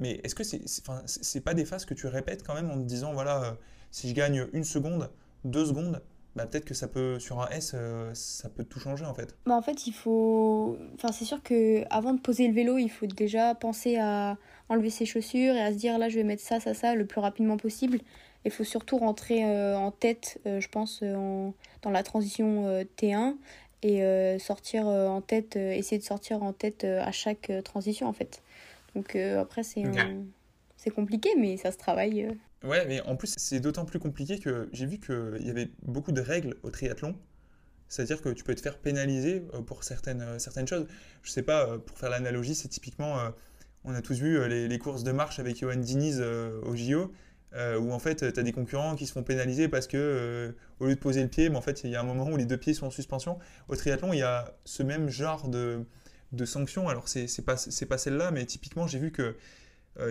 [0.00, 0.62] mais est-ce que c'est
[1.06, 3.56] c'est pas des phases que tu répètes quand même en te disant, voilà,
[3.90, 5.10] si je gagne une seconde,
[5.44, 6.00] deux secondes,
[6.36, 7.74] bah, peut-être que ça peut, sur un S,
[8.12, 9.36] ça peut tout changer en fait?
[9.44, 10.78] Bah, en fait, il faut.
[10.94, 14.90] Enfin, c'est sûr que avant de poser le vélo, il faut déjà penser à enlever
[14.90, 17.20] ses chaussures et à se dire là je vais mettre ça, ça, ça le plus
[17.20, 18.00] rapidement possible.
[18.44, 23.34] Il faut surtout rentrer en tête, je pense, dans la transition T1
[23.82, 28.40] et sortir en tête, essayer de sortir en tête à chaque transition en fait.
[28.94, 29.82] Donc après, c'est
[30.78, 32.28] c'est compliqué, mais ça se travaille.
[32.64, 36.12] Ouais, mais en plus, c'est d'autant plus compliqué que j'ai vu qu'il y avait beaucoup
[36.12, 37.14] de règles au triathlon.
[37.88, 40.86] C'est-à-dire que tu peux te faire pénaliser euh, pour certaines, euh, certaines choses.
[41.22, 43.18] Je sais pas, euh, pour faire l'analogie, c'est typiquement,
[43.88, 47.12] on a tous vu les, courses de marche avec Johan Diniz au JO,
[47.54, 50.94] où en fait, tu as des concurrents qui se font pénaliser parce que, au lieu
[50.94, 52.56] de poser le pied, mais en fait, il y a un moment où les deux
[52.56, 53.38] pieds sont en suspension.
[53.68, 55.84] Au triathlon, il y a ce même genre de,
[56.32, 56.88] de sanctions.
[56.88, 57.56] Alors, c'est pas,
[57.88, 59.36] pas celle-là, mais typiquement, j'ai vu que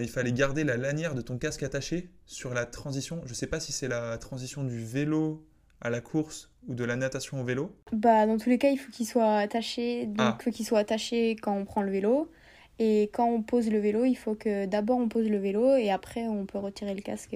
[0.02, 3.22] il fallait garder la lanière de ton casque attaché sur la transition.
[3.26, 5.46] Je sais pas si c'est la transition du vélo
[5.82, 8.78] à la course ou de la natation au vélo Bah dans tous les cas, il
[8.78, 10.06] faut qu'il soit attaché.
[10.06, 10.38] Donc ah.
[10.40, 12.32] il faut qu'il soit attaché quand on prend le vélo.
[12.80, 15.90] Et quand on pose le vélo, il faut que d'abord on pose le vélo et
[15.90, 17.36] après on peut retirer le casque.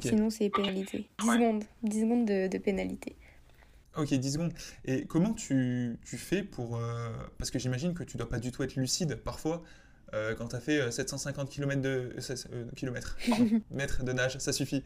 [0.00, 1.08] Sinon c'est pénalisé.
[1.20, 3.16] 10 secondes, 10 secondes de, pénalité.
[3.96, 4.52] Ok, 10 secondes.
[4.84, 6.76] Et comment tu, tu fais pour...
[6.76, 9.62] Euh, parce que j'imagine que tu dois pas du tout être lucide parfois.
[10.14, 13.16] Euh, quand tu as fait 750 km de, euh, kilomètres,
[13.70, 14.82] mètres de nage, ça suffit.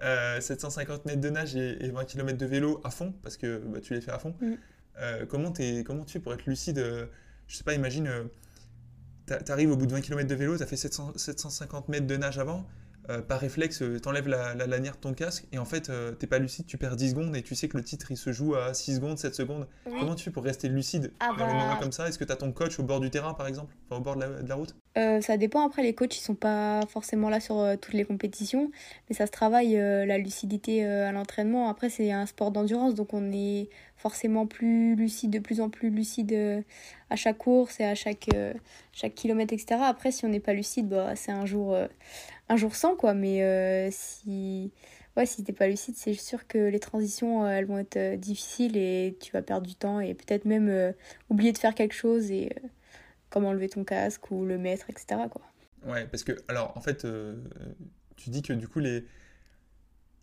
[0.00, 3.80] 750 euh, mètres de nage et, 20 km de vélo à fond, parce que bah,
[3.80, 4.34] tu les fais à fond.
[4.40, 5.26] Mm.
[5.28, 6.82] comment, es, comment tu fais pour être lucide
[7.48, 8.10] Je sais pas, imagine,
[9.26, 12.16] tu arrives au bout de 20 km de vélo, tu as fait 750 mètres de
[12.16, 12.66] nage avant,
[13.10, 16.12] euh, par réflexe, euh, t'enlèves la, la, lanière de ton casque et en fait, euh,
[16.12, 18.32] t'es pas lucide, tu perds 10 secondes et tu sais que le titre il se
[18.32, 19.66] joue à 6 secondes, 7 secondes.
[19.84, 21.78] Comment tu fais pour rester lucide ah dans les moments bah.
[21.80, 22.08] comme ça?
[22.08, 23.74] Est-ce que t'as ton coach au bord du terrain par exemple?
[23.86, 24.76] Enfin, au bord de la, route?
[24.94, 25.66] Ça dépend.
[25.66, 28.70] Après, les coachs ils sont pas forcément là sur toutes les compétitions,
[29.08, 31.68] mais ça se travaille la lucidité à l'entraînement.
[31.70, 35.88] Après, c'est un sport d'endurance donc on est forcément plus lucide, de plus en plus
[35.88, 36.62] lucide
[37.08, 38.28] à chaque course et à chaque,
[38.92, 39.80] chaque kilomètre, etc.
[39.82, 41.74] Après, si on n'est pas lucide, bah, c'est un jour
[42.52, 43.14] un jour sans, quoi.
[43.14, 44.70] Mais euh, si,
[45.16, 48.16] ouais, si t'es pas lucide, c'est sûr que les transitions, euh, elles vont être euh,
[48.16, 50.94] difficiles et tu vas perdre du temps et peut-être même
[51.30, 52.30] oublier de faire quelque chose
[53.32, 55.22] comme enlever ton casque ou le mettre, etc.
[55.30, 55.42] Quoi.
[55.86, 57.06] Ouais, parce que, alors, en fait,
[58.16, 59.04] tu dis que du coup, les,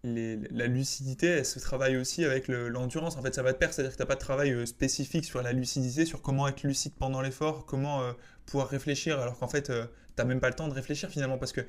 [0.03, 3.17] les, la lucidité, elle se travaille aussi avec l'endurance.
[3.17, 5.41] en fait, ça va te perdre, c'est-à-dire que tu n'as pas de travail spécifique sur
[5.41, 8.01] la lucidité, sur comment être lucide pendant l'effort, comment
[8.45, 9.71] pouvoir réfléchir, alors qu'en fait, tu
[10.17, 11.61] n'as même pas le temps de réfléchir finalement, parce que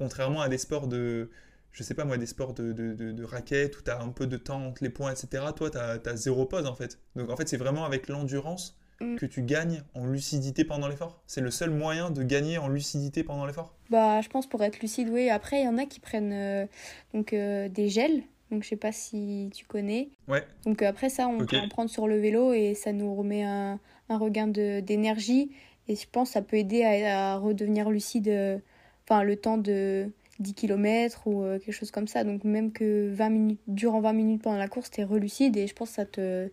[0.00, 1.28] Contrairement à des sports de,
[1.72, 4.26] je sais pas moi, des sports de, de, de, raquettes où tu as un peu
[4.26, 5.44] de temps entre les points, etc.
[5.54, 6.98] Toi, tu as, zéro pause en fait.
[7.16, 9.16] Donc en fait, c'est vraiment avec l'endurance mm.
[9.16, 11.22] que tu gagnes en lucidité pendant l'effort?
[11.26, 13.74] C'est le seul moyen de gagner en lucidité pendant l'effort?
[13.90, 15.30] Bah, je pense pour être lucide, oui.
[15.30, 16.66] Après, il y en a qui prennent euh,
[17.14, 18.22] donc, euh, des gels.
[18.50, 20.08] Donc, je sais pas si tu connais.
[20.28, 20.44] Ouais.
[20.64, 23.78] Donc, après ça, on peut en prendre sur le vélo et ça nous remet un,
[24.08, 25.50] un regain d'énergie.
[25.88, 28.58] Et je pense que ça peut aider à, à redevenir lucide euh,
[29.04, 30.08] enfin le temps de
[30.38, 32.24] 10 km ou euh, quelque chose comme ça.
[32.24, 35.66] Donc même que 20 minutes, durant 20 minutes pendant la course, tu es relucide et
[35.66, 36.50] je pense que ça te,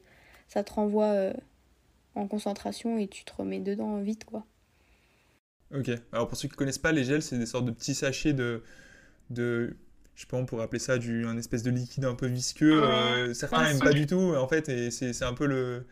[0.48, 1.34] ça te renvoie euh,
[2.18, 4.46] en concentration et tu te remets dedans vite quoi.
[5.76, 7.94] Ok, alors pour ceux qui ne connaissent pas, les gels, c'est des sortes de petits
[7.94, 8.64] sachets de,
[9.30, 9.76] de
[10.16, 12.84] je sais pas, on pourrait appeler ça du, un espèce de liquide un peu visqueux.
[12.84, 15.86] Euh, certains n'aiment pas du tout, en fait, et c'est un peu le,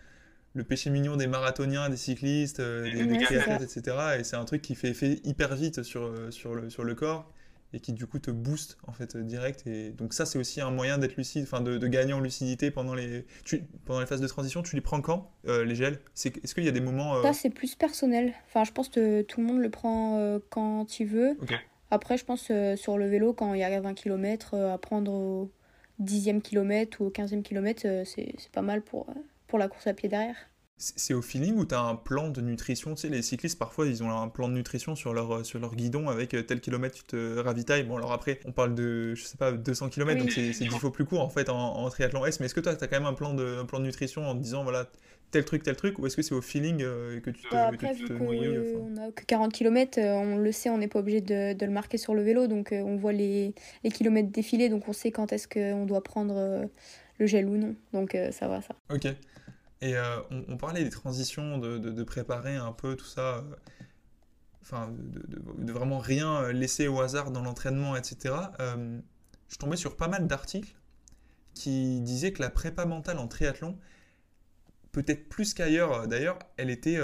[0.54, 3.98] le péché mignon des marathoniens, des cyclistes, euh, des, triathlètes, etc.
[4.18, 7.32] Et c'est un truc qui fait effet hyper vite sur, sur, le, sur le corps
[7.76, 9.68] et qui du coup te booste en fait direct.
[9.68, 12.72] Et donc ça c'est aussi un moyen d'être lucide, enfin de, de, gagner en lucidité
[12.72, 13.26] pendant les,
[13.86, 14.64] pendant les phases de transition.
[14.64, 16.00] Tu les prends quand euh, les gels?
[16.16, 18.34] Est-ce qu'il y a des moments Ça c'est plus personnel.
[18.48, 21.38] Enfin je pense que tout le monde le prend quand il veut.
[21.92, 25.52] Après je pense sur le vélo quand il y a 20 km à prendre au
[26.02, 29.08] 10e kilomètre ou au 15e kilomètre c'est pas mal pour
[29.48, 30.36] pour la course à pied derrière.
[30.78, 32.96] C'est au feeling ou tu as un plan de nutrition?
[32.96, 35.74] Tu sais, les cyclistes, parfois, ils ont un plan de nutrition sur leur, sur leur
[35.74, 37.84] guidon avec euh, tel kilomètre, tu te ravitailles.
[37.84, 40.92] Bon, alors après, on parle de, je sais pas, 200 km, donc c'est 10 fois
[40.92, 42.42] plus court en fait en, triathlon S.
[42.42, 44.36] Mais est-ce que toi, tu as quand même un plan, de, plan de nutrition en
[44.36, 44.90] te disant, voilà,
[45.32, 45.98] tel truc, tel truc?
[45.98, 49.12] Ou est-ce que c'est au feeling euh, que tu te, bah, après, vu qu'on n'a
[49.12, 51.98] que 40 km, euh, on le sait, on n'est pas obligé de, de, le marquer
[51.98, 52.48] sur le vélo.
[52.48, 53.54] Donc, on voit les,
[53.86, 56.68] les kilomètres défiler, donc on sait quand est-ce qu'on doit prendre
[57.18, 57.76] le gel ou non.
[57.94, 58.76] Donc, ça va, ça.
[58.94, 59.08] Ok.
[59.86, 63.46] Et euh, on, parlait des transitions, de, préparer un peu tout ça,
[64.74, 64.88] euh,
[65.60, 68.34] de, vraiment rien euh, laisser au hasard dans l'entraînement, etc.
[68.58, 70.76] je tombais sur pas mal d'articles
[71.54, 73.78] qui disaient que la prépa mentale en triathlon,
[74.92, 76.98] peut-être plus qu'ailleurs d'ailleurs, elle était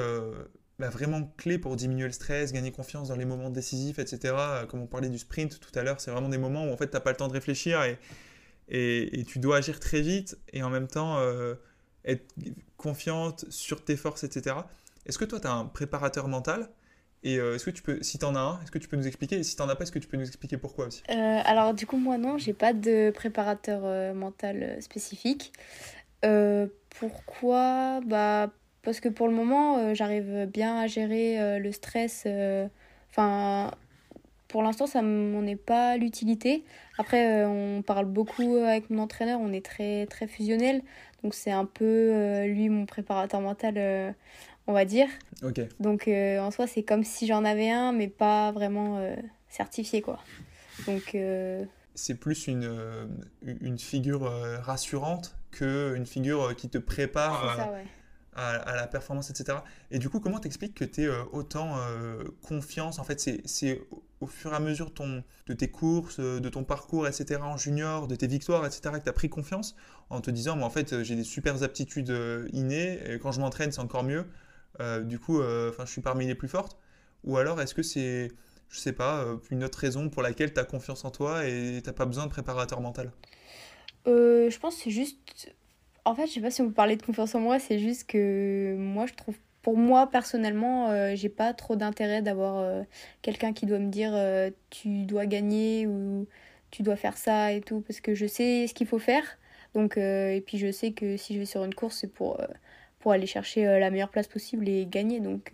[0.79, 4.33] bah, vraiment clé pour diminuer le stress, gagner confiance dans les moments décisifs, etc.
[4.69, 6.89] Comme on parlait du sprint tout à l'heure, c'est vraiment des moments où en fait
[6.89, 10.71] tu n'as pas le temps de réfléchir et, tu dois agir très vite et en
[10.71, 11.19] même temps
[12.05, 12.25] être
[12.77, 14.55] confiante sur tes forces, etc.
[15.05, 16.69] Est-ce que toi, tu as un préparateur mental?
[17.23, 19.05] Et est-ce que tu peux, si tu en as un, est-ce que tu peux nous
[19.05, 19.37] expliquer?
[19.37, 21.03] Et si tu n'en as pas, est-ce que tu peux nous expliquer pourquoi aussi?
[21.07, 25.53] Alors, du coup, moi, non, j'ai pas de préparateur mental spécifique.
[26.99, 28.01] pourquoi?
[28.07, 32.25] Bah, parce que pour le moment, j'arrive bien à gérer le stress.
[33.11, 33.71] Enfin,
[34.51, 36.63] pour l'instant, ça m'en est pas l'utilité.
[36.97, 40.81] Après, euh, on parle beaucoup avec mon entraîneur, on est très, très fusionnel.
[41.23, 44.11] Donc, c'est un peu euh, lui, mon préparateur mental, euh,
[44.67, 45.07] on va dire.
[45.79, 49.01] Donc, en soi, c'est comme si j'en avais un, mais pas vraiment
[49.49, 50.19] certifié, quoi.
[50.85, 51.17] Donc.
[51.93, 53.09] C'est plus une,
[53.41, 57.55] une figure rassurante qu'une figure qui te prépare.
[57.57, 57.83] Ça, ouais
[58.35, 59.59] à, la performance, etc.
[59.89, 62.99] Et du coup, comment t'expliques que tu es euh, autant euh, confiance?
[62.99, 63.81] En fait, c'est
[64.21, 64.91] au fur et à mesure
[65.47, 69.03] de tes courses, euh, de ton parcours, etc., en junior, de tes victoires, etc., que
[69.03, 69.75] tu as pris confiance
[70.09, 72.13] en te disant, moi, en fait, j'ai des super aptitudes
[72.53, 74.25] innées, et quand je m'entraîne, c'est encore mieux.
[75.03, 76.77] du coup, je suis parmi les plus fortes.
[77.23, 78.29] Ou alors, est-ce que c'est,
[78.69, 81.91] je sais pas, une autre raison pour laquelle tu as confiance en toi et tu
[81.93, 83.11] pas besoin de préparateur mental?
[84.05, 85.53] Je pense que c'est juste
[86.05, 88.07] en fait, je sais pas si on peut parler de confiance en moi, c'est juste
[88.07, 92.83] que moi, je trouve, pour moi personnellement, euh, j'ai pas trop d'intérêt d'avoir euh,
[93.21, 96.27] quelqu'un qui doit me dire euh, tu dois gagner ou
[96.71, 99.23] tu dois faire ça et tout, parce que je sais ce qu'il faut faire.
[99.73, 102.41] Donc, et puis je sais que si je vais sur une course, c'est pour,
[102.99, 105.21] pour aller chercher la meilleure place possible et gagner.
[105.21, 105.53] Donc,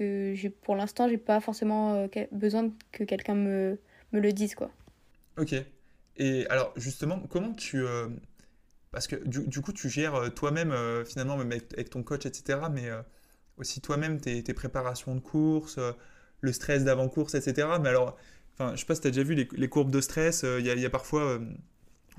[0.62, 3.80] pour l'instant, j'ai pas forcément besoin que quelqu'un me,
[4.12, 4.72] me le dise, quoi.
[5.38, 5.54] Ok.
[6.18, 7.84] Et alors, justement, comment tu
[8.92, 12.60] parce que du, coup, tu gères euh, toi-même, euh, finalement, même avec, ton coach, etc.,
[12.72, 13.02] mais euh,
[13.58, 15.80] aussi toi-même tes, préparations de course,
[16.42, 17.68] le stress d'avant-course, etc.
[17.82, 18.18] Mais alors,
[18.54, 20.86] enfin, je sais pas si tu as déjà vu les, courbes de stress, il y,
[20.86, 21.40] a parfois,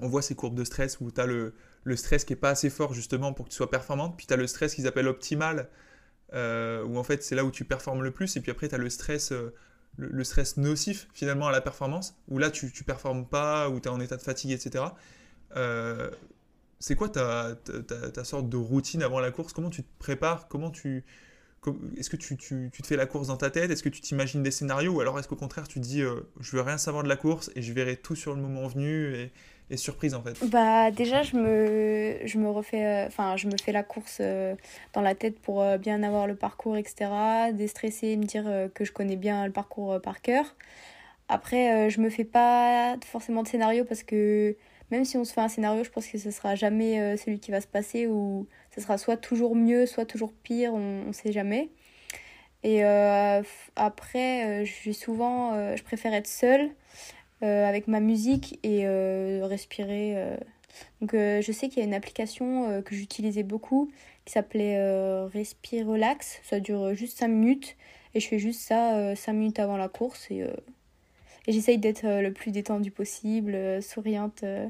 [0.01, 2.51] on voit ces courbes de stress où tu as le, le, stress qui est pas
[2.51, 5.09] assez fort, justement, pour que tu sois performante, puis tu as le stress qu'ils appellent
[5.09, 5.69] optimal,
[6.33, 8.79] où en fait, c'est là où tu performes le plus, et puis après, tu as
[8.79, 9.33] le stress
[10.23, 13.91] stress nocif finalement à la performance, où là tu ne performes pas, où tu es
[13.91, 14.85] en état de fatigue, etc.
[15.57, 16.11] Euh,
[16.79, 17.57] c'est quoi ta,
[18.13, 19.53] ta, sorte de routine avant la course?
[19.53, 20.47] Comment tu te prépares?
[20.49, 21.05] Comment tu
[21.97, 23.71] est-ce que tu, tu, tu, te fais la course dans ta tête?
[23.71, 24.93] Est-ce que tu t'imagines des scénarios?
[24.93, 27.17] Ou alors est-ce qu'au contraire tu te dis euh, je veux rien savoir de la
[27.17, 29.31] course et je verrai tout sur le moment venu
[29.71, 30.39] et, surprise en fait?
[30.49, 34.55] Bah déjà je me, je me refais euh, enfin je me fais la course euh,
[34.95, 37.11] dans la tête pour bien avoir le parcours etc.
[37.53, 38.45] Déstresser, me dire
[38.75, 40.57] que je connais bien le parcours par cœur.
[41.29, 44.57] Après je me fais pas forcément de scénario parce que
[44.91, 47.51] même si on se fait un scénario, je pense que ce sera jamais celui qui
[47.51, 51.33] va se passer ou ce sera soit toujours mieux, soit toujours pire, on ne sait
[51.33, 51.71] jamais.
[52.65, 53.43] Et euh,
[53.77, 56.71] après, euh, je souvent, je préfère être seule
[57.41, 58.89] avec ma musique et
[59.43, 60.17] respirer.
[61.01, 63.91] Donc je sais qu'il y a une application que j'utilisais beaucoup
[64.25, 64.77] qui s'appelait
[65.27, 66.41] Respire Relax.
[66.43, 67.77] Ça dure juste 5 minutes
[68.15, 70.45] et je fais juste ça 5 minutes avant la course et
[71.49, 74.69] et j'essaye d'être euh, le plus détendue possible, euh, souriante, euh,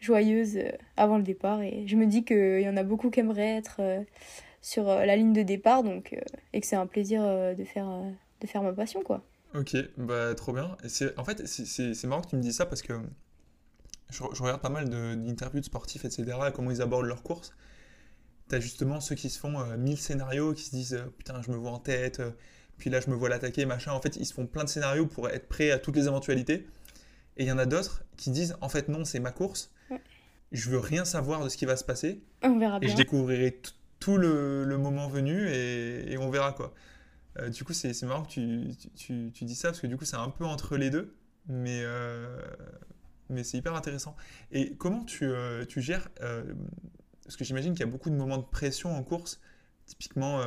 [0.00, 0.58] joyeuse
[0.96, 1.62] avant le départ.
[1.62, 3.80] Et je me dis qu'il y en a beaucoup qui aimeraient être
[4.62, 6.16] sur la ligne de départ donc,
[6.52, 7.88] et que c'est un plaisir de, faire,
[8.40, 9.02] de faire ma passion.
[9.02, 9.22] quoi.
[9.54, 10.76] Ok, bah trop bien.
[10.84, 12.92] Et en fait, c'est marrant que tu me dises ça parce que
[14.10, 17.52] je, regarde pas mal d'interviews de, sportifs, etc., comment ils abordent leur course.
[18.48, 21.72] T'as justement ceux qui se font mille scénarios, qui se disent putain, je me vois
[21.72, 22.22] en tête,
[22.78, 23.92] puis là je me vois l'attaquer, machin.
[23.92, 26.66] En fait, ils se font plein de scénarios pour être prêts à toutes les éventualités.
[27.36, 29.72] Et il y en a d'autres qui disent en fait non, c'est ma course.
[30.52, 32.22] Je veux rien savoir de ce qui va se passer.
[32.42, 32.88] On verra bien.
[32.88, 33.60] Et je découvrirai
[33.98, 36.72] tout le, moment venu et, on verra quoi.
[37.38, 40.04] Euh, du coup, c'est marrant que tu, tu, tu, dis ça parce que du coup,
[40.04, 41.14] c'est un peu entre les deux,
[41.48, 42.40] mais, euh,
[43.28, 44.16] mais c'est hyper intéressant.
[44.52, 46.08] Et comment tu, euh, gères
[47.24, 49.40] Parce que j'imagine qu'il y a beaucoup de moments de pression en course.
[49.84, 50.40] Typiquement,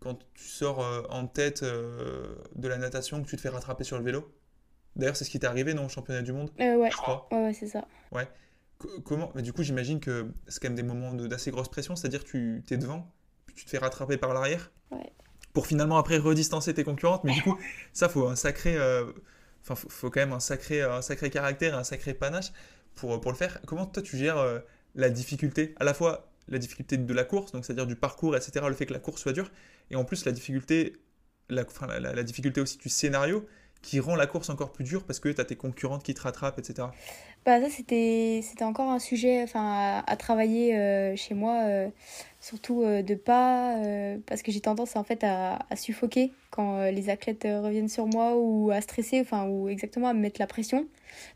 [0.00, 4.04] quand tu sors en tête de la natation, que tu te fais rattraper sur le
[4.04, 4.34] vélo
[4.96, 6.50] D'ailleurs, c'est ce qui t'est arrivé, non, au championnat du monde?
[6.58, 7.28] Ouais, je crois.
[7.30, 7.86] Ouais, c'est ça.
[8.10, 8.28] Ouais.
[9.04, 12.24] Comment Mais du coup, j'imagine que c'est quand même des moments d'assez grosse pression, c'est-à-dire
[12.24, 13.12] tu es devant,
[13.46, 14.70] puis tu te fais rattraper par l'arrière.
[14.90, 15.12] Ouais.
[15.52, 17.24] Pour finalement après redistancer tes concurrentes.
[17.24, 17.58] Mais du coup,
[17.92, 18.76] ça, faut un sacré.
[19.62, 22.52] Enfin, faut, faut, quand même un sacré, un sacré caractère, un sacré panache
[22.94, 23.60] pour, pour le faire.
[23.66, 24.38] Comment toi, tu gères
[24.94, 28.64] la difficulté À la fois la difficulté de la course, donc c'est-à-dire du parcours, etc.,
[28.68, 29.50] le fait que la course soit dure,
[29.90, 30.96] et en plus la difficulté,
[31.48, 31.64] la,
[32.00, 33.46] la, difficulté aussi du scénario
[33.82, 36.20] qui rend la course encore plus dure parce que tu as tes concurrentes qui te
[36.20, 36.88] rattrapent, etc.
[37.46, 41.88] Bah ça c'était encore un sujet enfin à, travailler euh, chez moi euh,
[42.40, 43.76] surtout euh, de pas
[44.26, 48.34] parce que j'ai tendance en fait à, à suffoquer quand les athlètes reviennent sur moi
[48.36, 50.86] ou à stresser enfin ou exactement à me mettre la pression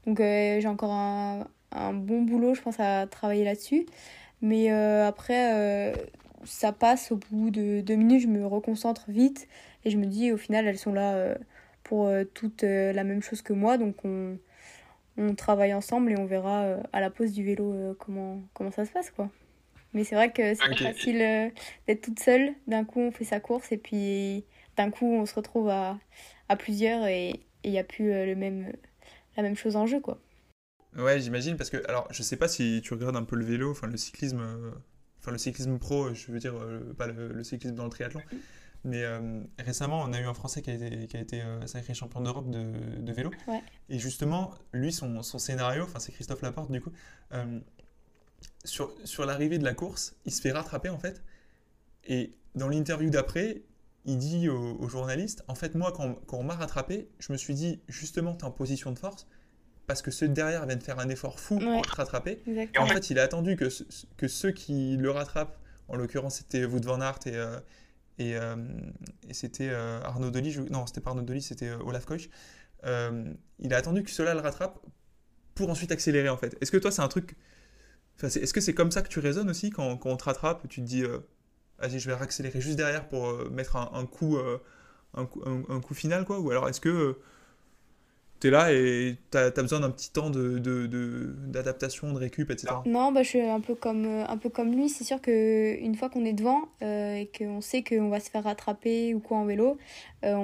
[0.07, 1.47] donc j'ai encore un,
[1.95, 3.87] bon boulot je pense à travailler là-dessus
[4.43, 5.95] mais après
[6.45, 9.49] ça passe au bout de deux minutes, je me reconcentre vite
[9.85, 11.37] Et je me dis, au final, elles sont là
[11.85, 13.79] pour toutes la même chose que moi.
[13.79, 14.39] Donc, on,
[15.17, 18.91] on travaille ensemble et on verra à la pause du vélo comment, comment ça se
[18.91, 19.31] passe, quoi.
[19.95, 21.53] Mais c'est vrai que c'est pas facile
[21.87, 22.55] d'être toute seule.
[22.67, 24.45] D'un coup, on fait sa course et puis
[24.77, 25.99] d'un coup, on se retrouve à,
[26.49, 28.73] à plusieurs et il n'y a plus le même,
[29.37, 30.19] la même chose en jeu, quoi.
[30.97, 33.71] Ouais, j'imagine, parce que, alors, je sais pas si tu regardes un peu le vélo,
[33.71, 34.71] enfin, le cyclisme, euh,
[35.19, 38.21] enfin, le cyclisme pro, je veux dire, euh, pas le, cyclisme dans le triathlon,
[38.85, 41.95] mais euh, récemment, on a eu un Français qui a été, qui a été sacré
[41.95, 43.31] champion d'Europe de, de, vélo.
[43.89, 46.93] Et justement, lui, son, son scénario, enfin, c'est Christophe Laporte, du coup,
[48.65, 51.23] sur, sur l'arrivée de la course, il se fait rattraper, en fait,
[52.05, 53.63] et dans l'interview d'après,
[54.05, 57.39] il dit aux, aux, journalistes, en fait, moi, quand, quand on m'a rattrapé, je me
[57.39, 59.27] suis dit, justement, tu es en position de force,
[59.87, 62.43] parce que ceux derrière viennent faire un effort fou pour te rattraper.
[62.47, 63.69] Et en fait, il a attendu que,
[64.17, 65.59] que ceux qui le rattrapent,
[65.89, 67.59] en l'occurrence c'était Wout van Aert et, euh,
[68.19, 68.57] et, euh,
[69.29, 72.29] et c'était euh, Arnaud Delis, non, c'était pas Arnaud Delis, c'était Olaf Koch.
[72.85, 74.81] il a attendu que ceux-là le rattrapent
[75.55, 76.57] pour ensuite accélérer en fait.
[76.61, 77.37] Est-ce que toi, c'est un truc.
[78.23, 80.87] Est-ce que c'est comme ça que tu raisonnes aussi quand, on te rattrape Tu te
[80.87, 81.03] dis,
[81.79, 84.39] vas-y, je vais accélérer juste derrière pour mettre un, un coup,
[85.15, 86.39] un, coup, un, coup final, quoi?
[86.39, 87.19] Ou alors est-ce que
[88.51, 92.75] là et tu as, besoin d'un petit temps d'adaptation, de, de, récup, etc.
[92.87, 94.89] Non, bah, je suis un peu comme, euh, un peu comme lui.
[94.89, 98.45] C'est sûr qu'une fois qu'on est devant euh, et qu'on sait qu'on va se faire
[98.45, 99.79] rattraper ou quoi en vélo,
[100.25, 100.35] euh,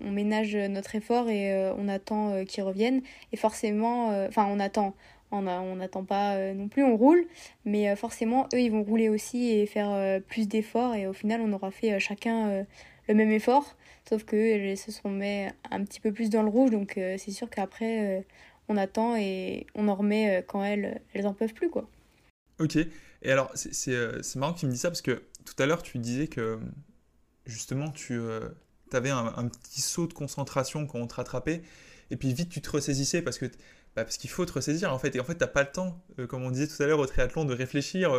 [0.00, 3.02] on, ménage notre effort et on attend qu'ils reviennent.
[3.32, 4.94] Et forcément, enfin, on attend.
[5.32, 7.26] On n'attend pas non plus, on roule,
[7.64, 10.94] mais forcément, eux, ils vont rouler aussi et faire plus d'efforts.
[10.94, 12.64] Et au final, on aura fait chacun
[13.08, 13.76] le même effort.
[14.08, 17.30] Sauf que se sont mis un petit peu plus dans le rouge, donc euh, c'est
[17.30, 18.22] sûr qu'après, euh,
[18.68, 21.88] on attend et on en remet euh, quand elles, elles en peuvent plus, quoi.
[22.60, 22.76] Ok.
[22.76, 25.98] Et alors, c'est marrant que tu me dis ça parce que tout à l'heure, tu
[25.98, 26.58] disais que
[27.46, 28.20] justement, tu
[28.92, 31.62] avais un, petit saut de concentration quand on te rattrapait,
[32.10, 33.46] et puis vite, tu te ressaisissais parce que
[33.96, 35.16] bah, parce qu'il faut te ressaisir en fait.
[35.16, 37.06] Et en fait, tu n'as pas le temps, comme on disait tout à l'heure au
[37.06, 38.12] triathlon, de réfléchir.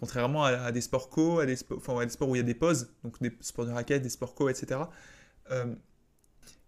[0.00, 2.44] Contrairement à, des sports co, à des, enfin, à des sports où il y a
[2.44, 4.80] des pauses, donc des sports de raquettes, des sports co, etc.
[5.50, 5.74] Euh,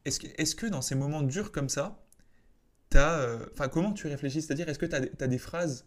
[0.05, 1.99] est-ce que, est que, dans ces moments durs comme ça,
[2.95, 4.43] euh, enfin, comment tu réfléchis?
[4.43, 5.87] C'est-à-dire, est-ce que tu as, des phrases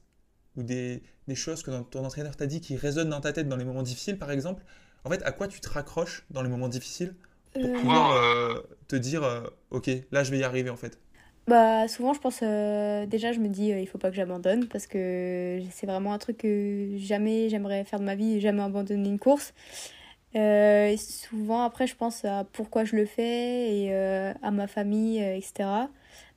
[0.56, 3.58] ou des, des choses que ton entraîneur t'a dit qui résonnent dans ta tête dans
[3.58, 4.64] les moments difficiles, par exemple?
[5.04, 7.16] En fait, à quoi tu te raccroches dans les moments difficiles
[7.54, 7.80] pour euh.
[7.80, 11.00] pouvoir te dire, ok, là, je vais y arriver, en fait?
[11.48, 14.68] Bah souvent je pense euh, déjà je me dis euh, il faut pas que j'abandonne
[14.68, 19.10] parce que c'est vraiment un truc que jamais j'aimerais faire de ma vie jamais abandonner
[19.10, 19.54] une course.
[20.36, 25.20] Euh, et souvent après je pense à pourquoi je le fais et à ma famille
[25.20, 25.70] etc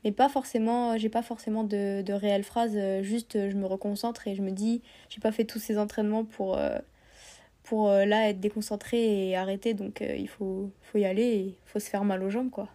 [0.04, 4.34] mais pas forcément j'ai pas forcément de, de réelles phrases juste je me reconcentre et
[4.36, 6.58] je me dis j'ai pas fait tous ces entraînements pour
[7.64, 9.74] pour là être déconcentré et arrêter.
[9.74, 12.68] Donc il faut faut y aller il faut se faire mal aux jambes quoi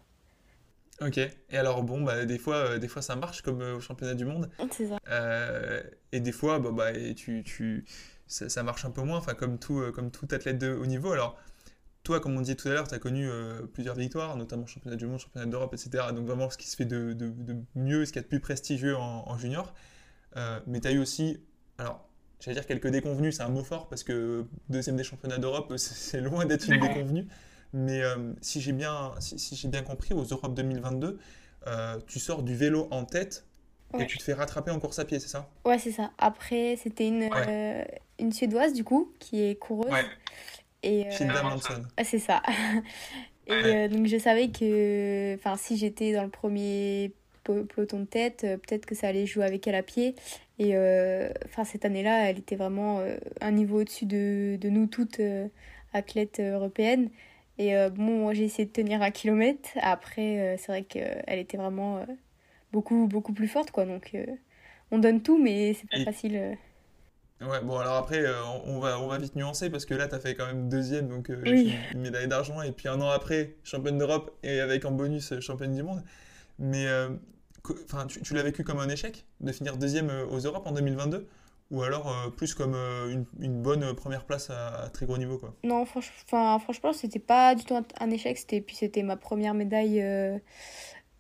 [1.02, 1.18] Ok.
[1.18, 4.14] Et alors, bon, bah, des, fois, euh, des fois, ça marche comme euh, au championnat
[4.14, 4.50] du monde.
[4.72, 4.98] C'est ça.
[5.10, 5.82] Euh,
[6.12, 7.86] et des fois, bah, bah, et tu, tu,
[8.28, 11.12] ça, ça, marche un peu moins, enfin, comme tout, comme tout athlète de haut niveau.
[11.12, 11.38] Alors,
[12.04, 13.28] toi, comme on disait tout à l'heure, tu as connu
[13.74, 16.06] plusieurs victoires, notamment championnat du monde, championnat d'Europe, etc.
[16.14, 18.41] Donc, vraiment, ce qui se fait de, de, de mieux, ce qui est de plus
[18.41, 19.74] prestigieux en, en junior.
[20.68, 21.39] mais tu as eu aussi,
[21.78, 22.08] alors,
[22.39, 26.22] j'allais dire quelques déconvenus, c'est un mot fort, parce que deuxième des championnats d'Europe, c'est
[26.22, 27.26] loin d'être une déconvenue.
[27.74, 31.19] Mais euh, si j'ai bien, si, j'ai bien compris, aux Europes 2022,
[31.65, 33.45] euh, tu sors du vélo en tête
[33.97, 35.49] et tu te fais rattraper en course à pied, c'est ça?
[35.65, 36.11] Ouais, c'est ça.
[36.17, 37.84] Après, c'était une, euh,
[38.19, 39.91] une Suédoise, du coup, qui est coureuse.
[39.91, 40.05] Ouais.
[40.84, 42.41] Et, c'est ça.
[43.47, 47.13] et donc, je savais que si j'étais dans le premier
[47.43, 50.15] peloton de tête, peut-être que ça allait jouer avec elle à pied.
[50.59, 50.76] Et
[51.45, 53.01] enfin cette année-là, elle était vraiment
[53.41, 55.21] un niveau au-dessus de, de, nous toutes
[55.93, 57.09] athlètes européennes.
[57.58, 59.70] Et euh, bon, j'ai essayé de tenir un kilomètre.
[59.82, 62.06] Après, euh, c'est vrai qu'elle était vraiment euh,
[62.72, 63.86] beaucoup, beaucoup plus forte, quoi.
[63.86, 64.16] Donc,
[64.91, 66.58] on donne tout, mais c'est pas facile.
[67.41, 68.24] Ouais, bon, alors après,
[68.66, 71.10] on, va, on va vite nuancer parce que là, tu as fait quand même deuxième,
[71.10, 75.39] donc une médaille d'argent, et puis un an après, championne d'Europe, et avec en bonus
[75.41, 76.04] championne du monde.
[76.58, 76.88] Mais
[77.86, 81.28] enfin, tu, tu l'as vécu comme un échec de finir deuxième aux Europes en 2022
[81.72, 85.38] ou alors euh, plus comme euh, une, une, bonne première place à, très gros niveau
[85.38, 85.53] quoi.
[85.64, 90.01] Non, franchement, franchement, c'était pas du tout un, échec, c'était puis c'était ma première médaille
[90.01, 90.38] euh,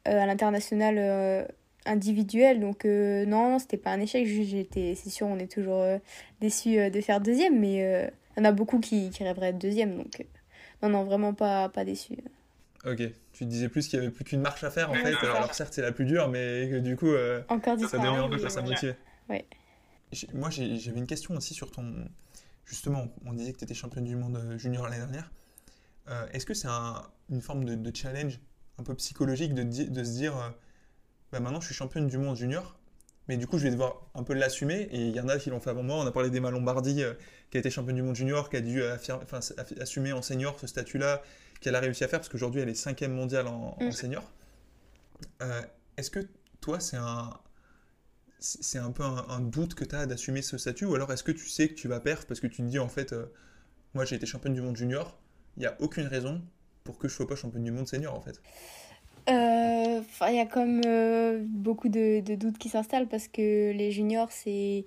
[0.05, 1.47] à l'international
[1.85, 5.83] individuel donc non, c'était pas un échec, j'étais c'est sûr, on est toujours
[6.39, 9.97] déçu de faire deuxième mais il y en a beaucoup qui, qui rêveraient être deuxième
[9.97, 10.25] donc
[10.81, 12.17] non non, vraiment pas pas déçu.
[12.85, 15.15] OK, tu disais plus qu'il y avait plus qu'une marche à faire en fait.
[15.21, 17.11] Alors, certes, c'est la plus dure mais que du coup
[17.47, 18.97] Encore ça donnait envie, ça motivait.
[19.29, 19.45] Ouais.
[20.33, 22.07] Moi, j'avais une question aussi sur ton.
[22.65, 25.31] Justement, on disait que tu étais championne du monde euh, junior l'année dernière.
[26.33, 26.67] Est-ce que c'est
[27.29, 28.39] une forme de, challenge
[28.77, 30.53] un peu psychologique de, de se dire
[31.31, 32.77] bah, maintenant je suis championne du monde junior,
[33.29, 34.89] mais du coup je vais devoir un peu l'assumer.
[34.91, 35.95] Et il y en a qui l'ont fait avant moi.
[35.95, 37.03] On a parlé d'Emma Lombardi,
[37.51, 38.83] qui a été championne du monde junior, qui a dû
[39.79, 41.21] assumer en senior ce statut-là,
[41.61, 43.91] qu'elle a réussi à faire parce qu'aujourd'hui elle est cinquième mondiale en, en mm.
[43.93, 44.29] senior.
[45.97, 46.19] Est-ce que
[46.59, 47.29] toi, c'est un,
[48.43, 51.31] c'est un peu un, doute que tu as d'assumer ce statut Ou alors est-ce que
[51.31, 53.25] tu sais que tu vas perdre parce que tu te dis en fait, euh,
[53.93, 55.17] moi j'ai été championne du monde junior,
[55.55, 56.41] il n'y a aucune raison
[56.83, 58.41] pour que je sois pas championne du monde senior en fait
[59.29, 64.31] euh, Il y a comme euh, beaucoup de, doutes qui s'installent parce que les juniors,
[64.31, 64.85] c'est.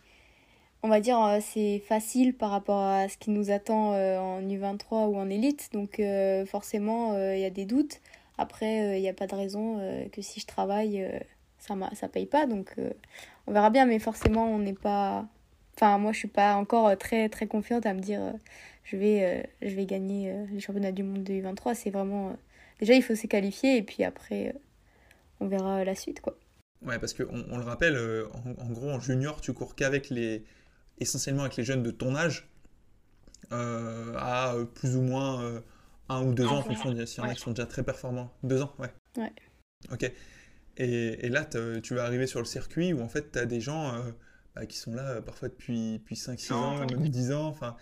[0.82, 5.16] On va dire, c'est facile par rapport à ce qui nous attend en U23 ou
[5.16, 5.70] en élite.
[5.72, 6.00] Donc,
[6.46, 8.00] forcément, il y a des doutes.
[8.38, 9.80] Après, il n'y a pas de raison
[10.12, 11.04] que si je travaille,
[11.66, 12.46] ça ça paye pas.
[12.46, 12.74] Donc,
[13.46, 15.26] on verra bien, mais forcément, on n'est pas.
[15.76, 18.32] Enfin, moi, je suis pas encore euh, très très confiante à me dire, euh,
[18.84, 21.74] je vais euh, je vais gagner les championnats du monde de U23.
[21.74, 22.36] C'est vraiment
[22.80, 24.54] déjà il faut se qualifier et puis après
[25.40, 26.38] on verra la suite quoi.
[26.82, 27.98] Ouais, parce qu'on on le rappelle,
[28.58, 30.44] en, gros en junior, tu cours qu'avec les
[30.98, 32.48] essentiellement avec les jeunes de ton âge,
[33.50, 35.62] à plus ou moins
[36.08, 37.82] un ou deux ans en fonction de si y en a qui sont déjà très
[37.82, 38.30] performants.
[38.42, 38.92] Deux ans, ouais.
[39.16, 39.32] Ouais.
[39.90, 40.10] Ok.
[40.78, 41.44] Et, là,
[41.82, 44.02] tu vas arriver sur le circuit où en fait, tu as des gens euh,
[44.54, 47.76] bah, qui sont là euh, parfois depuis, depuis 5-6 ans, même 10 ans, enfin,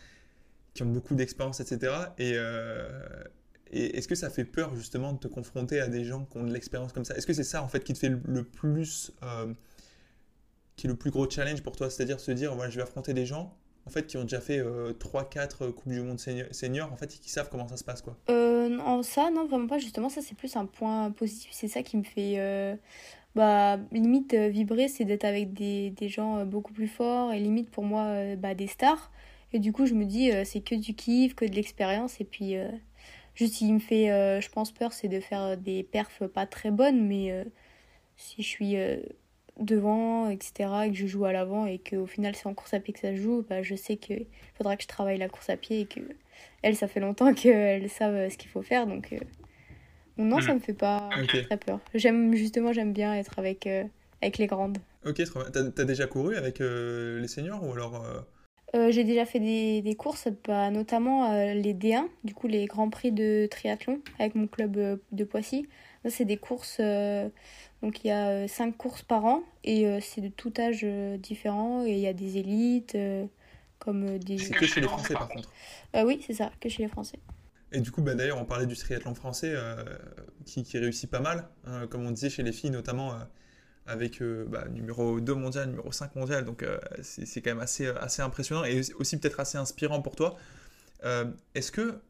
[0.74, 1.92] qui ont beaucoup d'expérience, etc.
[2.20, 3.24] Euh,
[3.72, 6.44] et, est-ce que ça fait peur justement de te confronter à des gens qui ont
[6.44, 7.16] de l'expérience comme ça?
[7.16, 9.12] Est-ce que c'est ça en fait qui te fait le, plus.
[10.76, 11.90] qui est le plus gros challenge pour toi?
[11.90, 14.60] C'est-à-dire se dire, voilà, je vais affronter des gens en fait, qui ont déjà fait
[14.62, 18.16] 3-4 Coupes du Monde senior, en fait, qui savent comment ça se passe, quoi.
[18.30, 19.78] Euh, non, ça, non, vraiment pas.
[19.78, 21.50] Justement, ça, c'est plus un point positif.
[21.52, 22.76] C'est ça qui me fait, euh,
[23.34, 27.70] bah, limite, euh, vibrer, c'est d'être avec des, gens euh, beaucoup plus forts et limite,
[27.70, 29.10] pour moi, bah, des stars.
[29.52, 32.20] Et du coup, je me dis, c'est que du kiff, que de l'expérience.
[32.20, 32.56] Et puis,
[33.34, 34.06] juste, qui me fait,
[34.40, 37.46] je pense, peur, c'est de faire des perfs pas très bonnes, mais
[38.16, 38.76] si je suis
[39.60, 42.80] devant, etc., et que je joue à l'avant, et qu'au final c'est en course à
[42.80, 45.50] pied que ça se joue, bah, je sais qu'il faudra que je travaille la course
[45.50, 46.00] à pied et que
[46.62, 49.18] elles, ça fait longtemps qu'elles savent ce qu'il faut faire, donc euh,
[50.16, 50.56] non, ça hmm.
[50.56, 51.10] me fait pas
[51.48, 51.80] très peur.
[51.94, 53.84] J'aime justement, j'aime bien être avec, euh,
[54.22, 54.78] avec les grandes.
[55.04, 58.02] Ok, t'as as déjà couru avec euh, les seniors ou alors
[58.90, 63.12] J'ai déjà fait des, des courses, bah, notamment les D1, du coup les grands prix
[63.12, 65.66] de triathlon avec mon club de Poissy.
[66.08, 66.80] C'est des courses
[67.84, 70.80] donc il y a euh, cinq courses par an et euh, c'est de tout âge
[70.84, 72.96] euh, différent et il y a des élites
[73.78, 74.38] comme des...
[74.38, 75.50] C'est que chez les Français par contre
[76.02, 77.18] Oui, c'est ça, que chez les Français.
[77.72, 79.54] Et du coup, bah, d'ailleurs, on parlait du triathlon français
[80.46, 83.18] qui, qui, réussit pas mal, hein, comme on disait chez les filles notamment
[83.86, 86.64] avec bah, numéro 2 mondial, numéro 5 mondial, donc
[87.02, 90.36] c'est quand même assez, assez impressionnant et aussi peut-être assez inspirant pour toi.
[91.54, 92.00] Est-ce que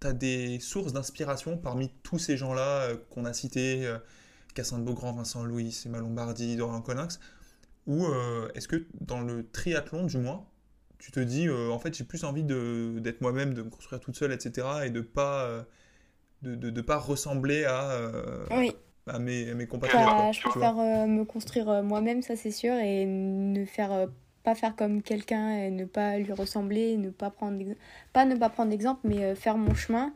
[0.00, 3.90] tu as des sources d'inspiration parmi tous ces gens-là qu'on a cités
[4.54, 7.20] Cassandre Beaugrand, Vincent Louis, Emma Lombardi, Dorian Coninx
[7.86, 10.46] Ou euh, est-ce que dans le triathlon, du moins,
[10.98, 14.16] tu te dis, euh, en fait, j'ai plus envie d'être moi-même, de me construire toute
[14.16, 15.62] seule, etc., et de pas, euh,
[16.42, 17.90] de, de, pas ressembler à,
[19.06, 20.06] à, mes, à mes compatriotes.
[20.06, 24.08] Bah, je préfère me construire moi-même, ça c'est sûr, et ne faire
[24.44, 27.62] pas faire comme quelqu'un et ne pas lui ressembler, ne pas prendre
[28.12, 30.12] pas ne pas prendre d'exemple, mais faire mon chemin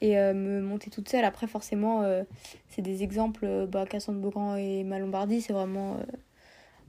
[0.00, 1.24] et euh, me monter toute seule.
[1.24, 2.22] Après, forcément, euh,
[2.68, 5.98] c'est des exemples, euh, bah, Cassandre Beaugrand et Malombardi, c'est vraiment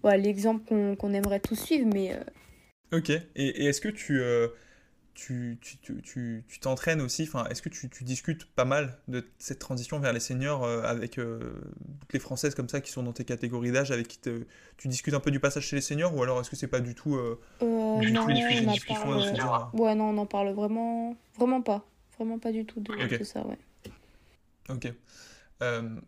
[0.03, 1.87] l'exemple qu'on aimerait tous suivre.
[1.93, 2.17] Mais,
[2.93, 4.21] Ok, et est-ce que tu
[5.17, 9.25] tu, tu, tu, tu t'entraînes aussi, enfin, est-ce que tu, tu, discutes pas mal de
[9.39, 13.25] cette transition vers les seniors avec toutes les Françaises comme ça qui sont dans tes
[13.25, 16.39] catégories d'âge, avec qui tu discutes un peu du passage chez les seniors ou alors
[16.39, 17.19] est-ce que c'est pas du tout,
[17.59, 19.09] du non, tout les discussions
[19.73, 21.83] Ouais, non, on n'en parle vraiment, vraiment pas.
[22.17, 23.57] Vraiment pas du tout de, ça, ouais.
[24.69, 24.91] Ok.
[25.61, 25.99] Euh,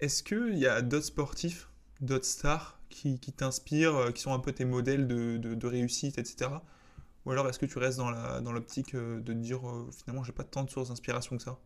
[0.00, 1.68] est-ce qu'il y a d'autres sportifs,
[2.00, 6.18] d'autres stars qui, qui t'inspirent, euh, qui sont un peu tes modèles de, de, réussite,
[6.18, 6.50] etc.
[7.24, 9.60] Ou alors est-ce que tu restes dans l'optique dans euh, de dire
[9.92, 11.58] finalement j'ai pas tant de sources d'inspiration que ça?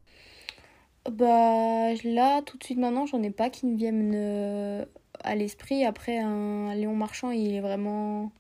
[1.11, 4.87] Bah là, tout de suite maintenant, j'en ai pas qui me viennent
[5.21, 5.85] à l'esprit.
[5.85, 8.33] Après, un Léon Marchand, il est vraiment.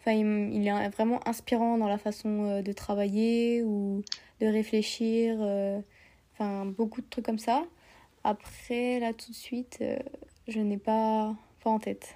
[0.00, 4.02] Enfin, il, est vraiment inspirant dans la façon de travailler ou
[4.40, 5.80] de réfléchir, euh,
[6.32, 7.64] enfin beaucoup de trucs comme ça.
[8.24, 9.98] Après, là tout de suite, euh,
[10.46, 12.14] je n'ai pas, pas en tête.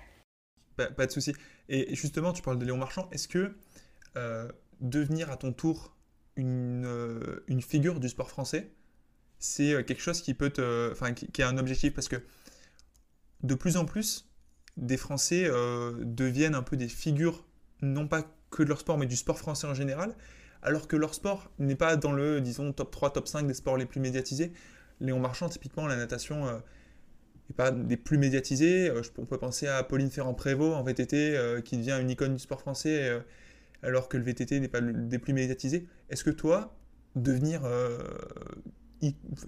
[0.77, 1.33] Pas, de souci.
[1.68, 3.09] Et justement, tu parles de Léon Marchand.
[3.12, 3.55] Est-ce que
[4.16, 4.48] euh,
[4.80, 5.96] devenir à ton tour
[6.36, 8.72] une, une figure du sport français,
[9.38, 12.16] c'est quelque chose qui peut te, enfin, qui, qui, est un objectif parce que
[13.42, 14.30] de plus en plus,
[14.76, 15.50] des Français
[16.00, 17.44] deviennent un peu des figures,
[17.82, 20.14] non pas que de leur sport, mais du sport français en général.
[20.62, 23.76] alors que leur sport n'est pas dans le, disons, top 3, top 5 des sports
[23.76, 24.52] les plus médiatisés.
[25.00, 28.92] Léon Marchand, typiquement, la natation n'est pas des plus médiatisés.
[29.18, 33.20] on peut penser à Pauline Ferrand-Prévot en VTT, qui devient une icône du sport français,
[33.83, 35.87] alors que le VTT n'est pas des plus médiatisés.
[36.09, 36.76] Est-ce que toi,
[37.16, 37.62] devenir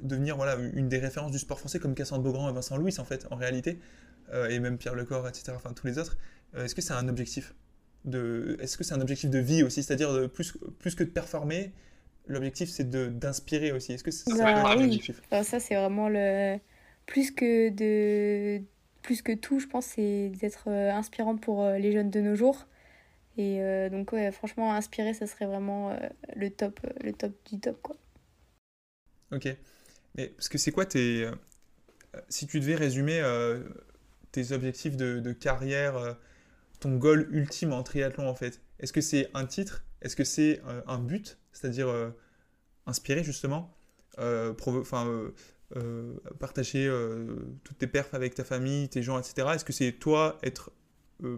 [0.02, 3.04] devenir voilà, une des références du sport français comme Cassandre Beaugrand et Vincent Louis en
[3.04, 3.78] fait en réalité
[4.32, 6.16] euh, et même Pierre Lecor etc enfin tous les autres
[6.54, 7.54] euh, est-ce que c'est un objectif
[8.04, 11.72] de est-ce que c'est un objectif de vie aussi c'est-à-dire plus plus que de performer
[12.26, 13.92] l'objectif c'est de d'inspirer aussi?
[13.92, 15.22] Est-ce que c'est bah, un objectif?
[15.30, 16.58] Ça c'est vraiment le
[17.06, 18.62] plus que de
[19.02, 22.66] plus que tout je pense c'est d'être euh, inspirante pour les jeunes de nos jours
[23.36, 25.96] et donc ouais, franchement inspirer ça serait vraiment
[26.36, 27.96] le top le top du top quoi
[29.34, 29.48] Ok.
[30.14, 31.24] Mais parce que c'est quoi tes.
[31.24, 31.32] Euh,
[32.28, 33.60] si tu devais résumer euh,
[34.32, 36.12] tes objectifs de, carrière, euh,
[36.80, 39.84] ton goal ultime en triathlon en fait, est-ce que c'est un titre?
[40.02, 41.38] Est-ce que c'est un but?
[41.52, 41.88] C'est-à-dire
[42.86, 43.74] inspirer justement
[44.18, 45.32] enfin,
[46.38, 46.92] partager
[47.62, 49.48] toutes tes perfs avec ta famille, tes gens, etc.
[49.54, 50.72] Est-ce que c'est toi être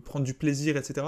[0.05, 1.07] prendre du plaisir, etc.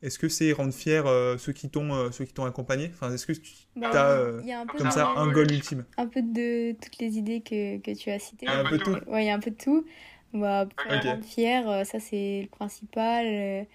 [0.00, 2.90] Est-ce que c'est rendre fier euh, ceux qui t'ont euh, ceux qui t'ont accompagné?
[2.94, 4.40] Enfin, est-ce que tu bah, as euh,
[4.76, 5.84] comme ça un goal ultime?
[5.96, 8.46] Un peu de toutes les idées que, que tu as citées.
[8.46, 8.96] Un, peu de tout.
[9.08, 9.84] Ouais, il y a un peu de tout.
[10.32, 13.66] Va rendre fier, ça c'est le principal.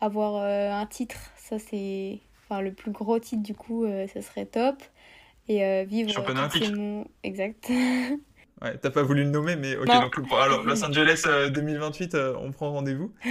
[0.00, 4.82] avoir un titre, ça c'est enfin le plus gros titre du coup, ça serait top.
[5.48, 6.10] Et vivre.
[6.10, 7.06] Championnat mon...
[7.22, 7.70] Exact.
[8.62, 12.36] Ouais, t'as pas voulu le nommer, mais ok, donc alors Los Angeles 2028, euh, euh,
[12.40, 13.10] on prend rendez-vous.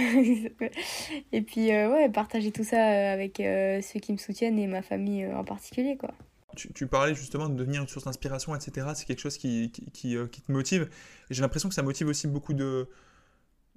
[1.32, 5.26] et puis, euh, ouais, partager tout ça avec ceux qui me soutiennent et ma famille
[5.26, 6.10] en particulier, quoi.
[6.56, 8.88] Tu, tu, parlais justement de devenir une source d'inspiration, etc.
[8.96, 10.88] C'est quelque chose qui, qui, qui, qui te motive.
[11.30, 12.88] Et j'ai l'impression que ça motive aussi beaucoup de,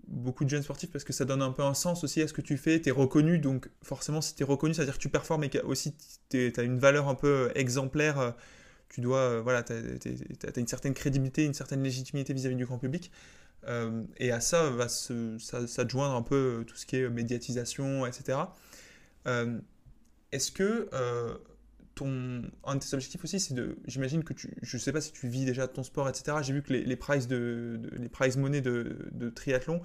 [0.07, 2.33] beaucoup de jeunes sportifs parce que ça donne un peu un sens aussi à ce
[2.33, 2.81] que tu fais.
[2.81, 5.43] Tu es reconnu, donc forcément, si tu es reconnu, ça veut dire que tu performes
[5.43, 5.95] et aussi
[6.31, 8.33] tu as une valeur un peu exemplaire
[8.93, 12.77] tu dois, euh, voilà, tu as, une certaine crédibilité, une certaine légitimité vis-à-vis du grand
[12.77, 13.11] public.
[13.67, 16.97] Euh, et à ça va se, ça, ça joindre un peu euh, tout ce qui
[16.97, 18.37] est médiatisation, etc.
[20.31, 20.89] Est-ce que
[21.95, 25.11] ton, un de tes objectifs aussi, c'est de, j'imagine que tu, je sais pas si
[25.11, 26.37] tu vis déjà ton sport, etc.
[26.43, 27.79] J'ai vu que les, les prize de,
[28.11, 29.81] prize de, triathlon,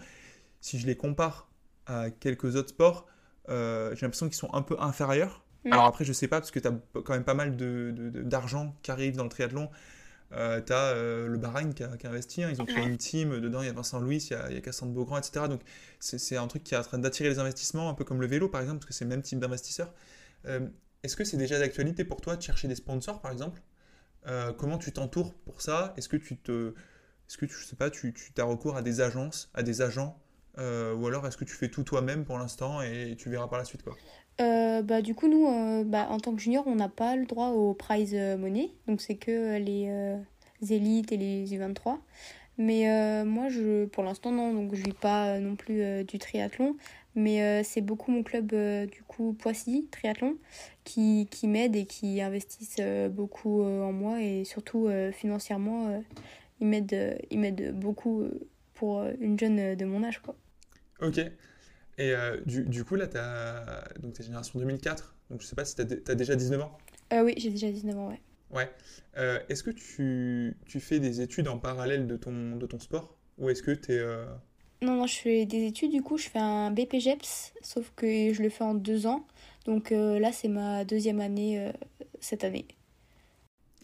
[0.61, 1.51] si je les compare
[1.87, 3.07] à quelques autres sports,
[3.49, 3.55] j'ai
[4.03, 5.47] l'impression qu'ils sont un peu inférieurs.
[5.69, 5.73] Mm.
[5.73, 8.71] Alors après, je sais pas, parce que tu as quand même pas mal d'argent de,
[8.83, 9.71] qui arrive dans le triathlon.
[10.33, 12.51] Euh, tu as euh, le Bahreïn qui a, investi, hein.
[12.51, 14.55] ils ont créé une team, dedans il y a Vincent Louis, il y a, il
[14.55, 15.47] y a Cassandre Beaugrand, etc.
[15.49, 15.63] Donc
[16.01, 18.49] c'est un truc qui est en train d'attirer les investissements, un peu comme le vélo
[18.49, 19.93] par exemple, parce que c'est le même type d'investisseur.
[20.47, 20.69] Euh,
[21.03, 23.63] est-ce que c'est déjà d'actualité pour toi de chercher des sponsors par exemple?
[24.59, 25.95] Comment tu t'entoures pour ça?
[25.97, 26.75] Est-ce que tu te.
[27.27, 29.81] Est-ce que tu, je sais pas, tu, tu as recours à des agences, à des
[29.81, 30.21] agents?
[30.59, 33.65] Ou alors est-ce que tu fais tout toi-même pour l'instant et tu verras par la
[33.65, 33.97] suite quoi?
[34.41, 37.27] Euh, bah, du coup, nous, euh, bah, en tant que junior, on n'a pas le
[37.27, 38.71] droit au prize money.
[38.87, 39.91] Donc, c'est que les
[40.71, 41.99] élites et les U23.
[42.59, 44.53] Mais moi, je, pour l'instant, non.
[44.53, 46.77] Donc, je vis pas non plus du triathlon.
[47.15, 48.55] Mais c'est beaucoup mon club,
[48.91, 50.37] du coup, Poissy Triathlon,
[50.85, 52.81] qui, qui m'aide et qui investissent
[53.11, 54.21] beaucoup en moi.
[54.23, 56.03] Et surtout, financièrement,
[56.61, 58.25] ils m'aident beaucoup
[58.75, 60.21] pour une jeune de mon âge.
[60.21, 60.37] Quoi.
[61.01, 61.21] Ok.
[61.99, 65.75] Et euh, du, du, coup, là, tu es génération 2004, donc je sais pas si
[65.75, 66.79] tu as, déjà 19 ans
[67.13, 68.21] euh, Oui, j'ai déjà 19 ans, ouais.
[68.51, 68.71] Ouais.
[69.19, 73.17] Euh, est-ce que tu, tu, fais des études en parallèle de ton, de ton sport?
[73.37, 74.03] Ou est-ce que tu es.
[74.81, 78.43] Non, non, je fais des études, du coup, je fais un BPGEPS, sauf que je
[78.43, 79.27] le fais en deux ans.
[79.65, 81.73] Donc là, c'est ma deuxième année
[82.21, 82.67] cette année.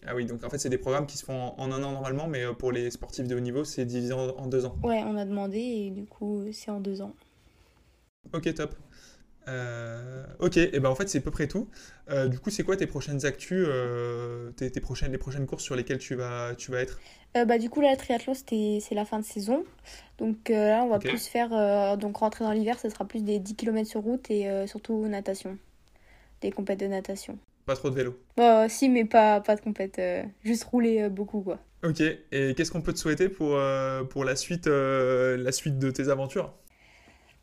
[0.07, 2.27] Ah oui, donc en fait, c'est des programmes qui se font en, un an normalement,
[2.27, 4.77] mais pour les sportifs de haut niveau, c'est divisé en, en, deux ans.
[4.83, 7.13] Ouais, on a demandé et du coup, c'est en deux ans.
[8.33, 8.75] Ok, top.
[9.47, 11.69] Euh, ok, et ben en fait c'est à peu près tout.
[12.09, 15.75] Euh, du coup, c'est quoi tes prochaines actus, euh, tes, prochaines, les prochaines courses sur
[15.75, 16.99] lesquelles tu vas, tu vas être?
[17.33, 19.65] Bah, Du coup, là, le triathlon, c'est la fin de saison.
[20.17, 23.55] Donc là, on va plus faire, donc rentrer dans l'hiver, ce sera plus des 10
[23.55, 25.57] km sur route et surtout natation.
[26.41, 27.37] Des compètes de natation.
[27.65, 28.17] Pas trop de vélo?
[28.37, 30.01] Bah si, mais pas, pas de compète,
[30.43, 31.59] juste rouler beaucoup, quoi.
[31.83, 33.59] Ok, et qu'est-ce qu'on peut te souhaiter pour,
[34.09, 36.53] pour la, suite, la suite de tes aventures?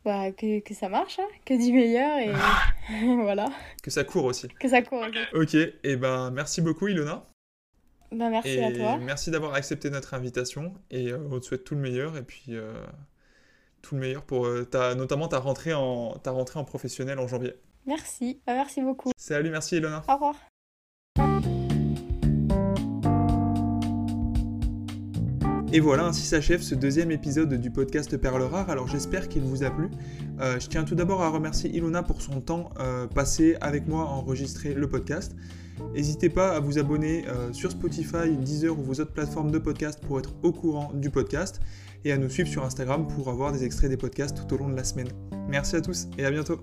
[0.05, 2.31] Bah, que, que, ça marche, hein, que du meilleur et
[3.21, 3.49] voilà.
[3.81, 4.47] Que ça court aussi.
[4.59, 5.05] Que ça court.
[5.33, 7.25] Ok, et ben merci beaucoup Ilona.
[8.11, 8.97] Ben merci à toi.
[8.97, 12.43] Merci d'avoir accepté notre invitation et euh, on te souhaite tout le meilleur et puis
[12.49, 12.73] euh,
[13.81, 17.27] tout le meilleur pour euh, ta, notamment ta rentrée, en, ta rentrée en professionnel en
[17.27, 17.55] janvier.
[17.85, 19.11] Merci, bah, merci beaucoup.
[19.17, 20.03] Salut, merci Ilona.
[20.07, 21.62] Au revoir.
[25.75, 28.69] Et voilà, ainsi s'achève ce deuxième épisode du podcast Perle Rare.
[28.69, 29.89] Alors j'espère qu'il vous a plu.
[30.39, 34.03] Euh, je tiens tout d'abord à remercier Ilona pour son temps euh, passé avec moi
[34.03, 35.35] à enregistrer le podcast.
[35.95, 39.99] N'hésitez pas à vous abonner euh, sur Spotify, Deezer ou vos autres plateformes de podcast
[40.05, 41.59] pour être au courant du podcast
[42.05, 44.69] et à nous suivre sur Instagram pour avoir des extraits des podcasts tout au long
[44.69, 45.09] de la semaine.
[45.49, 46.59] Merci à tous et à bientôt.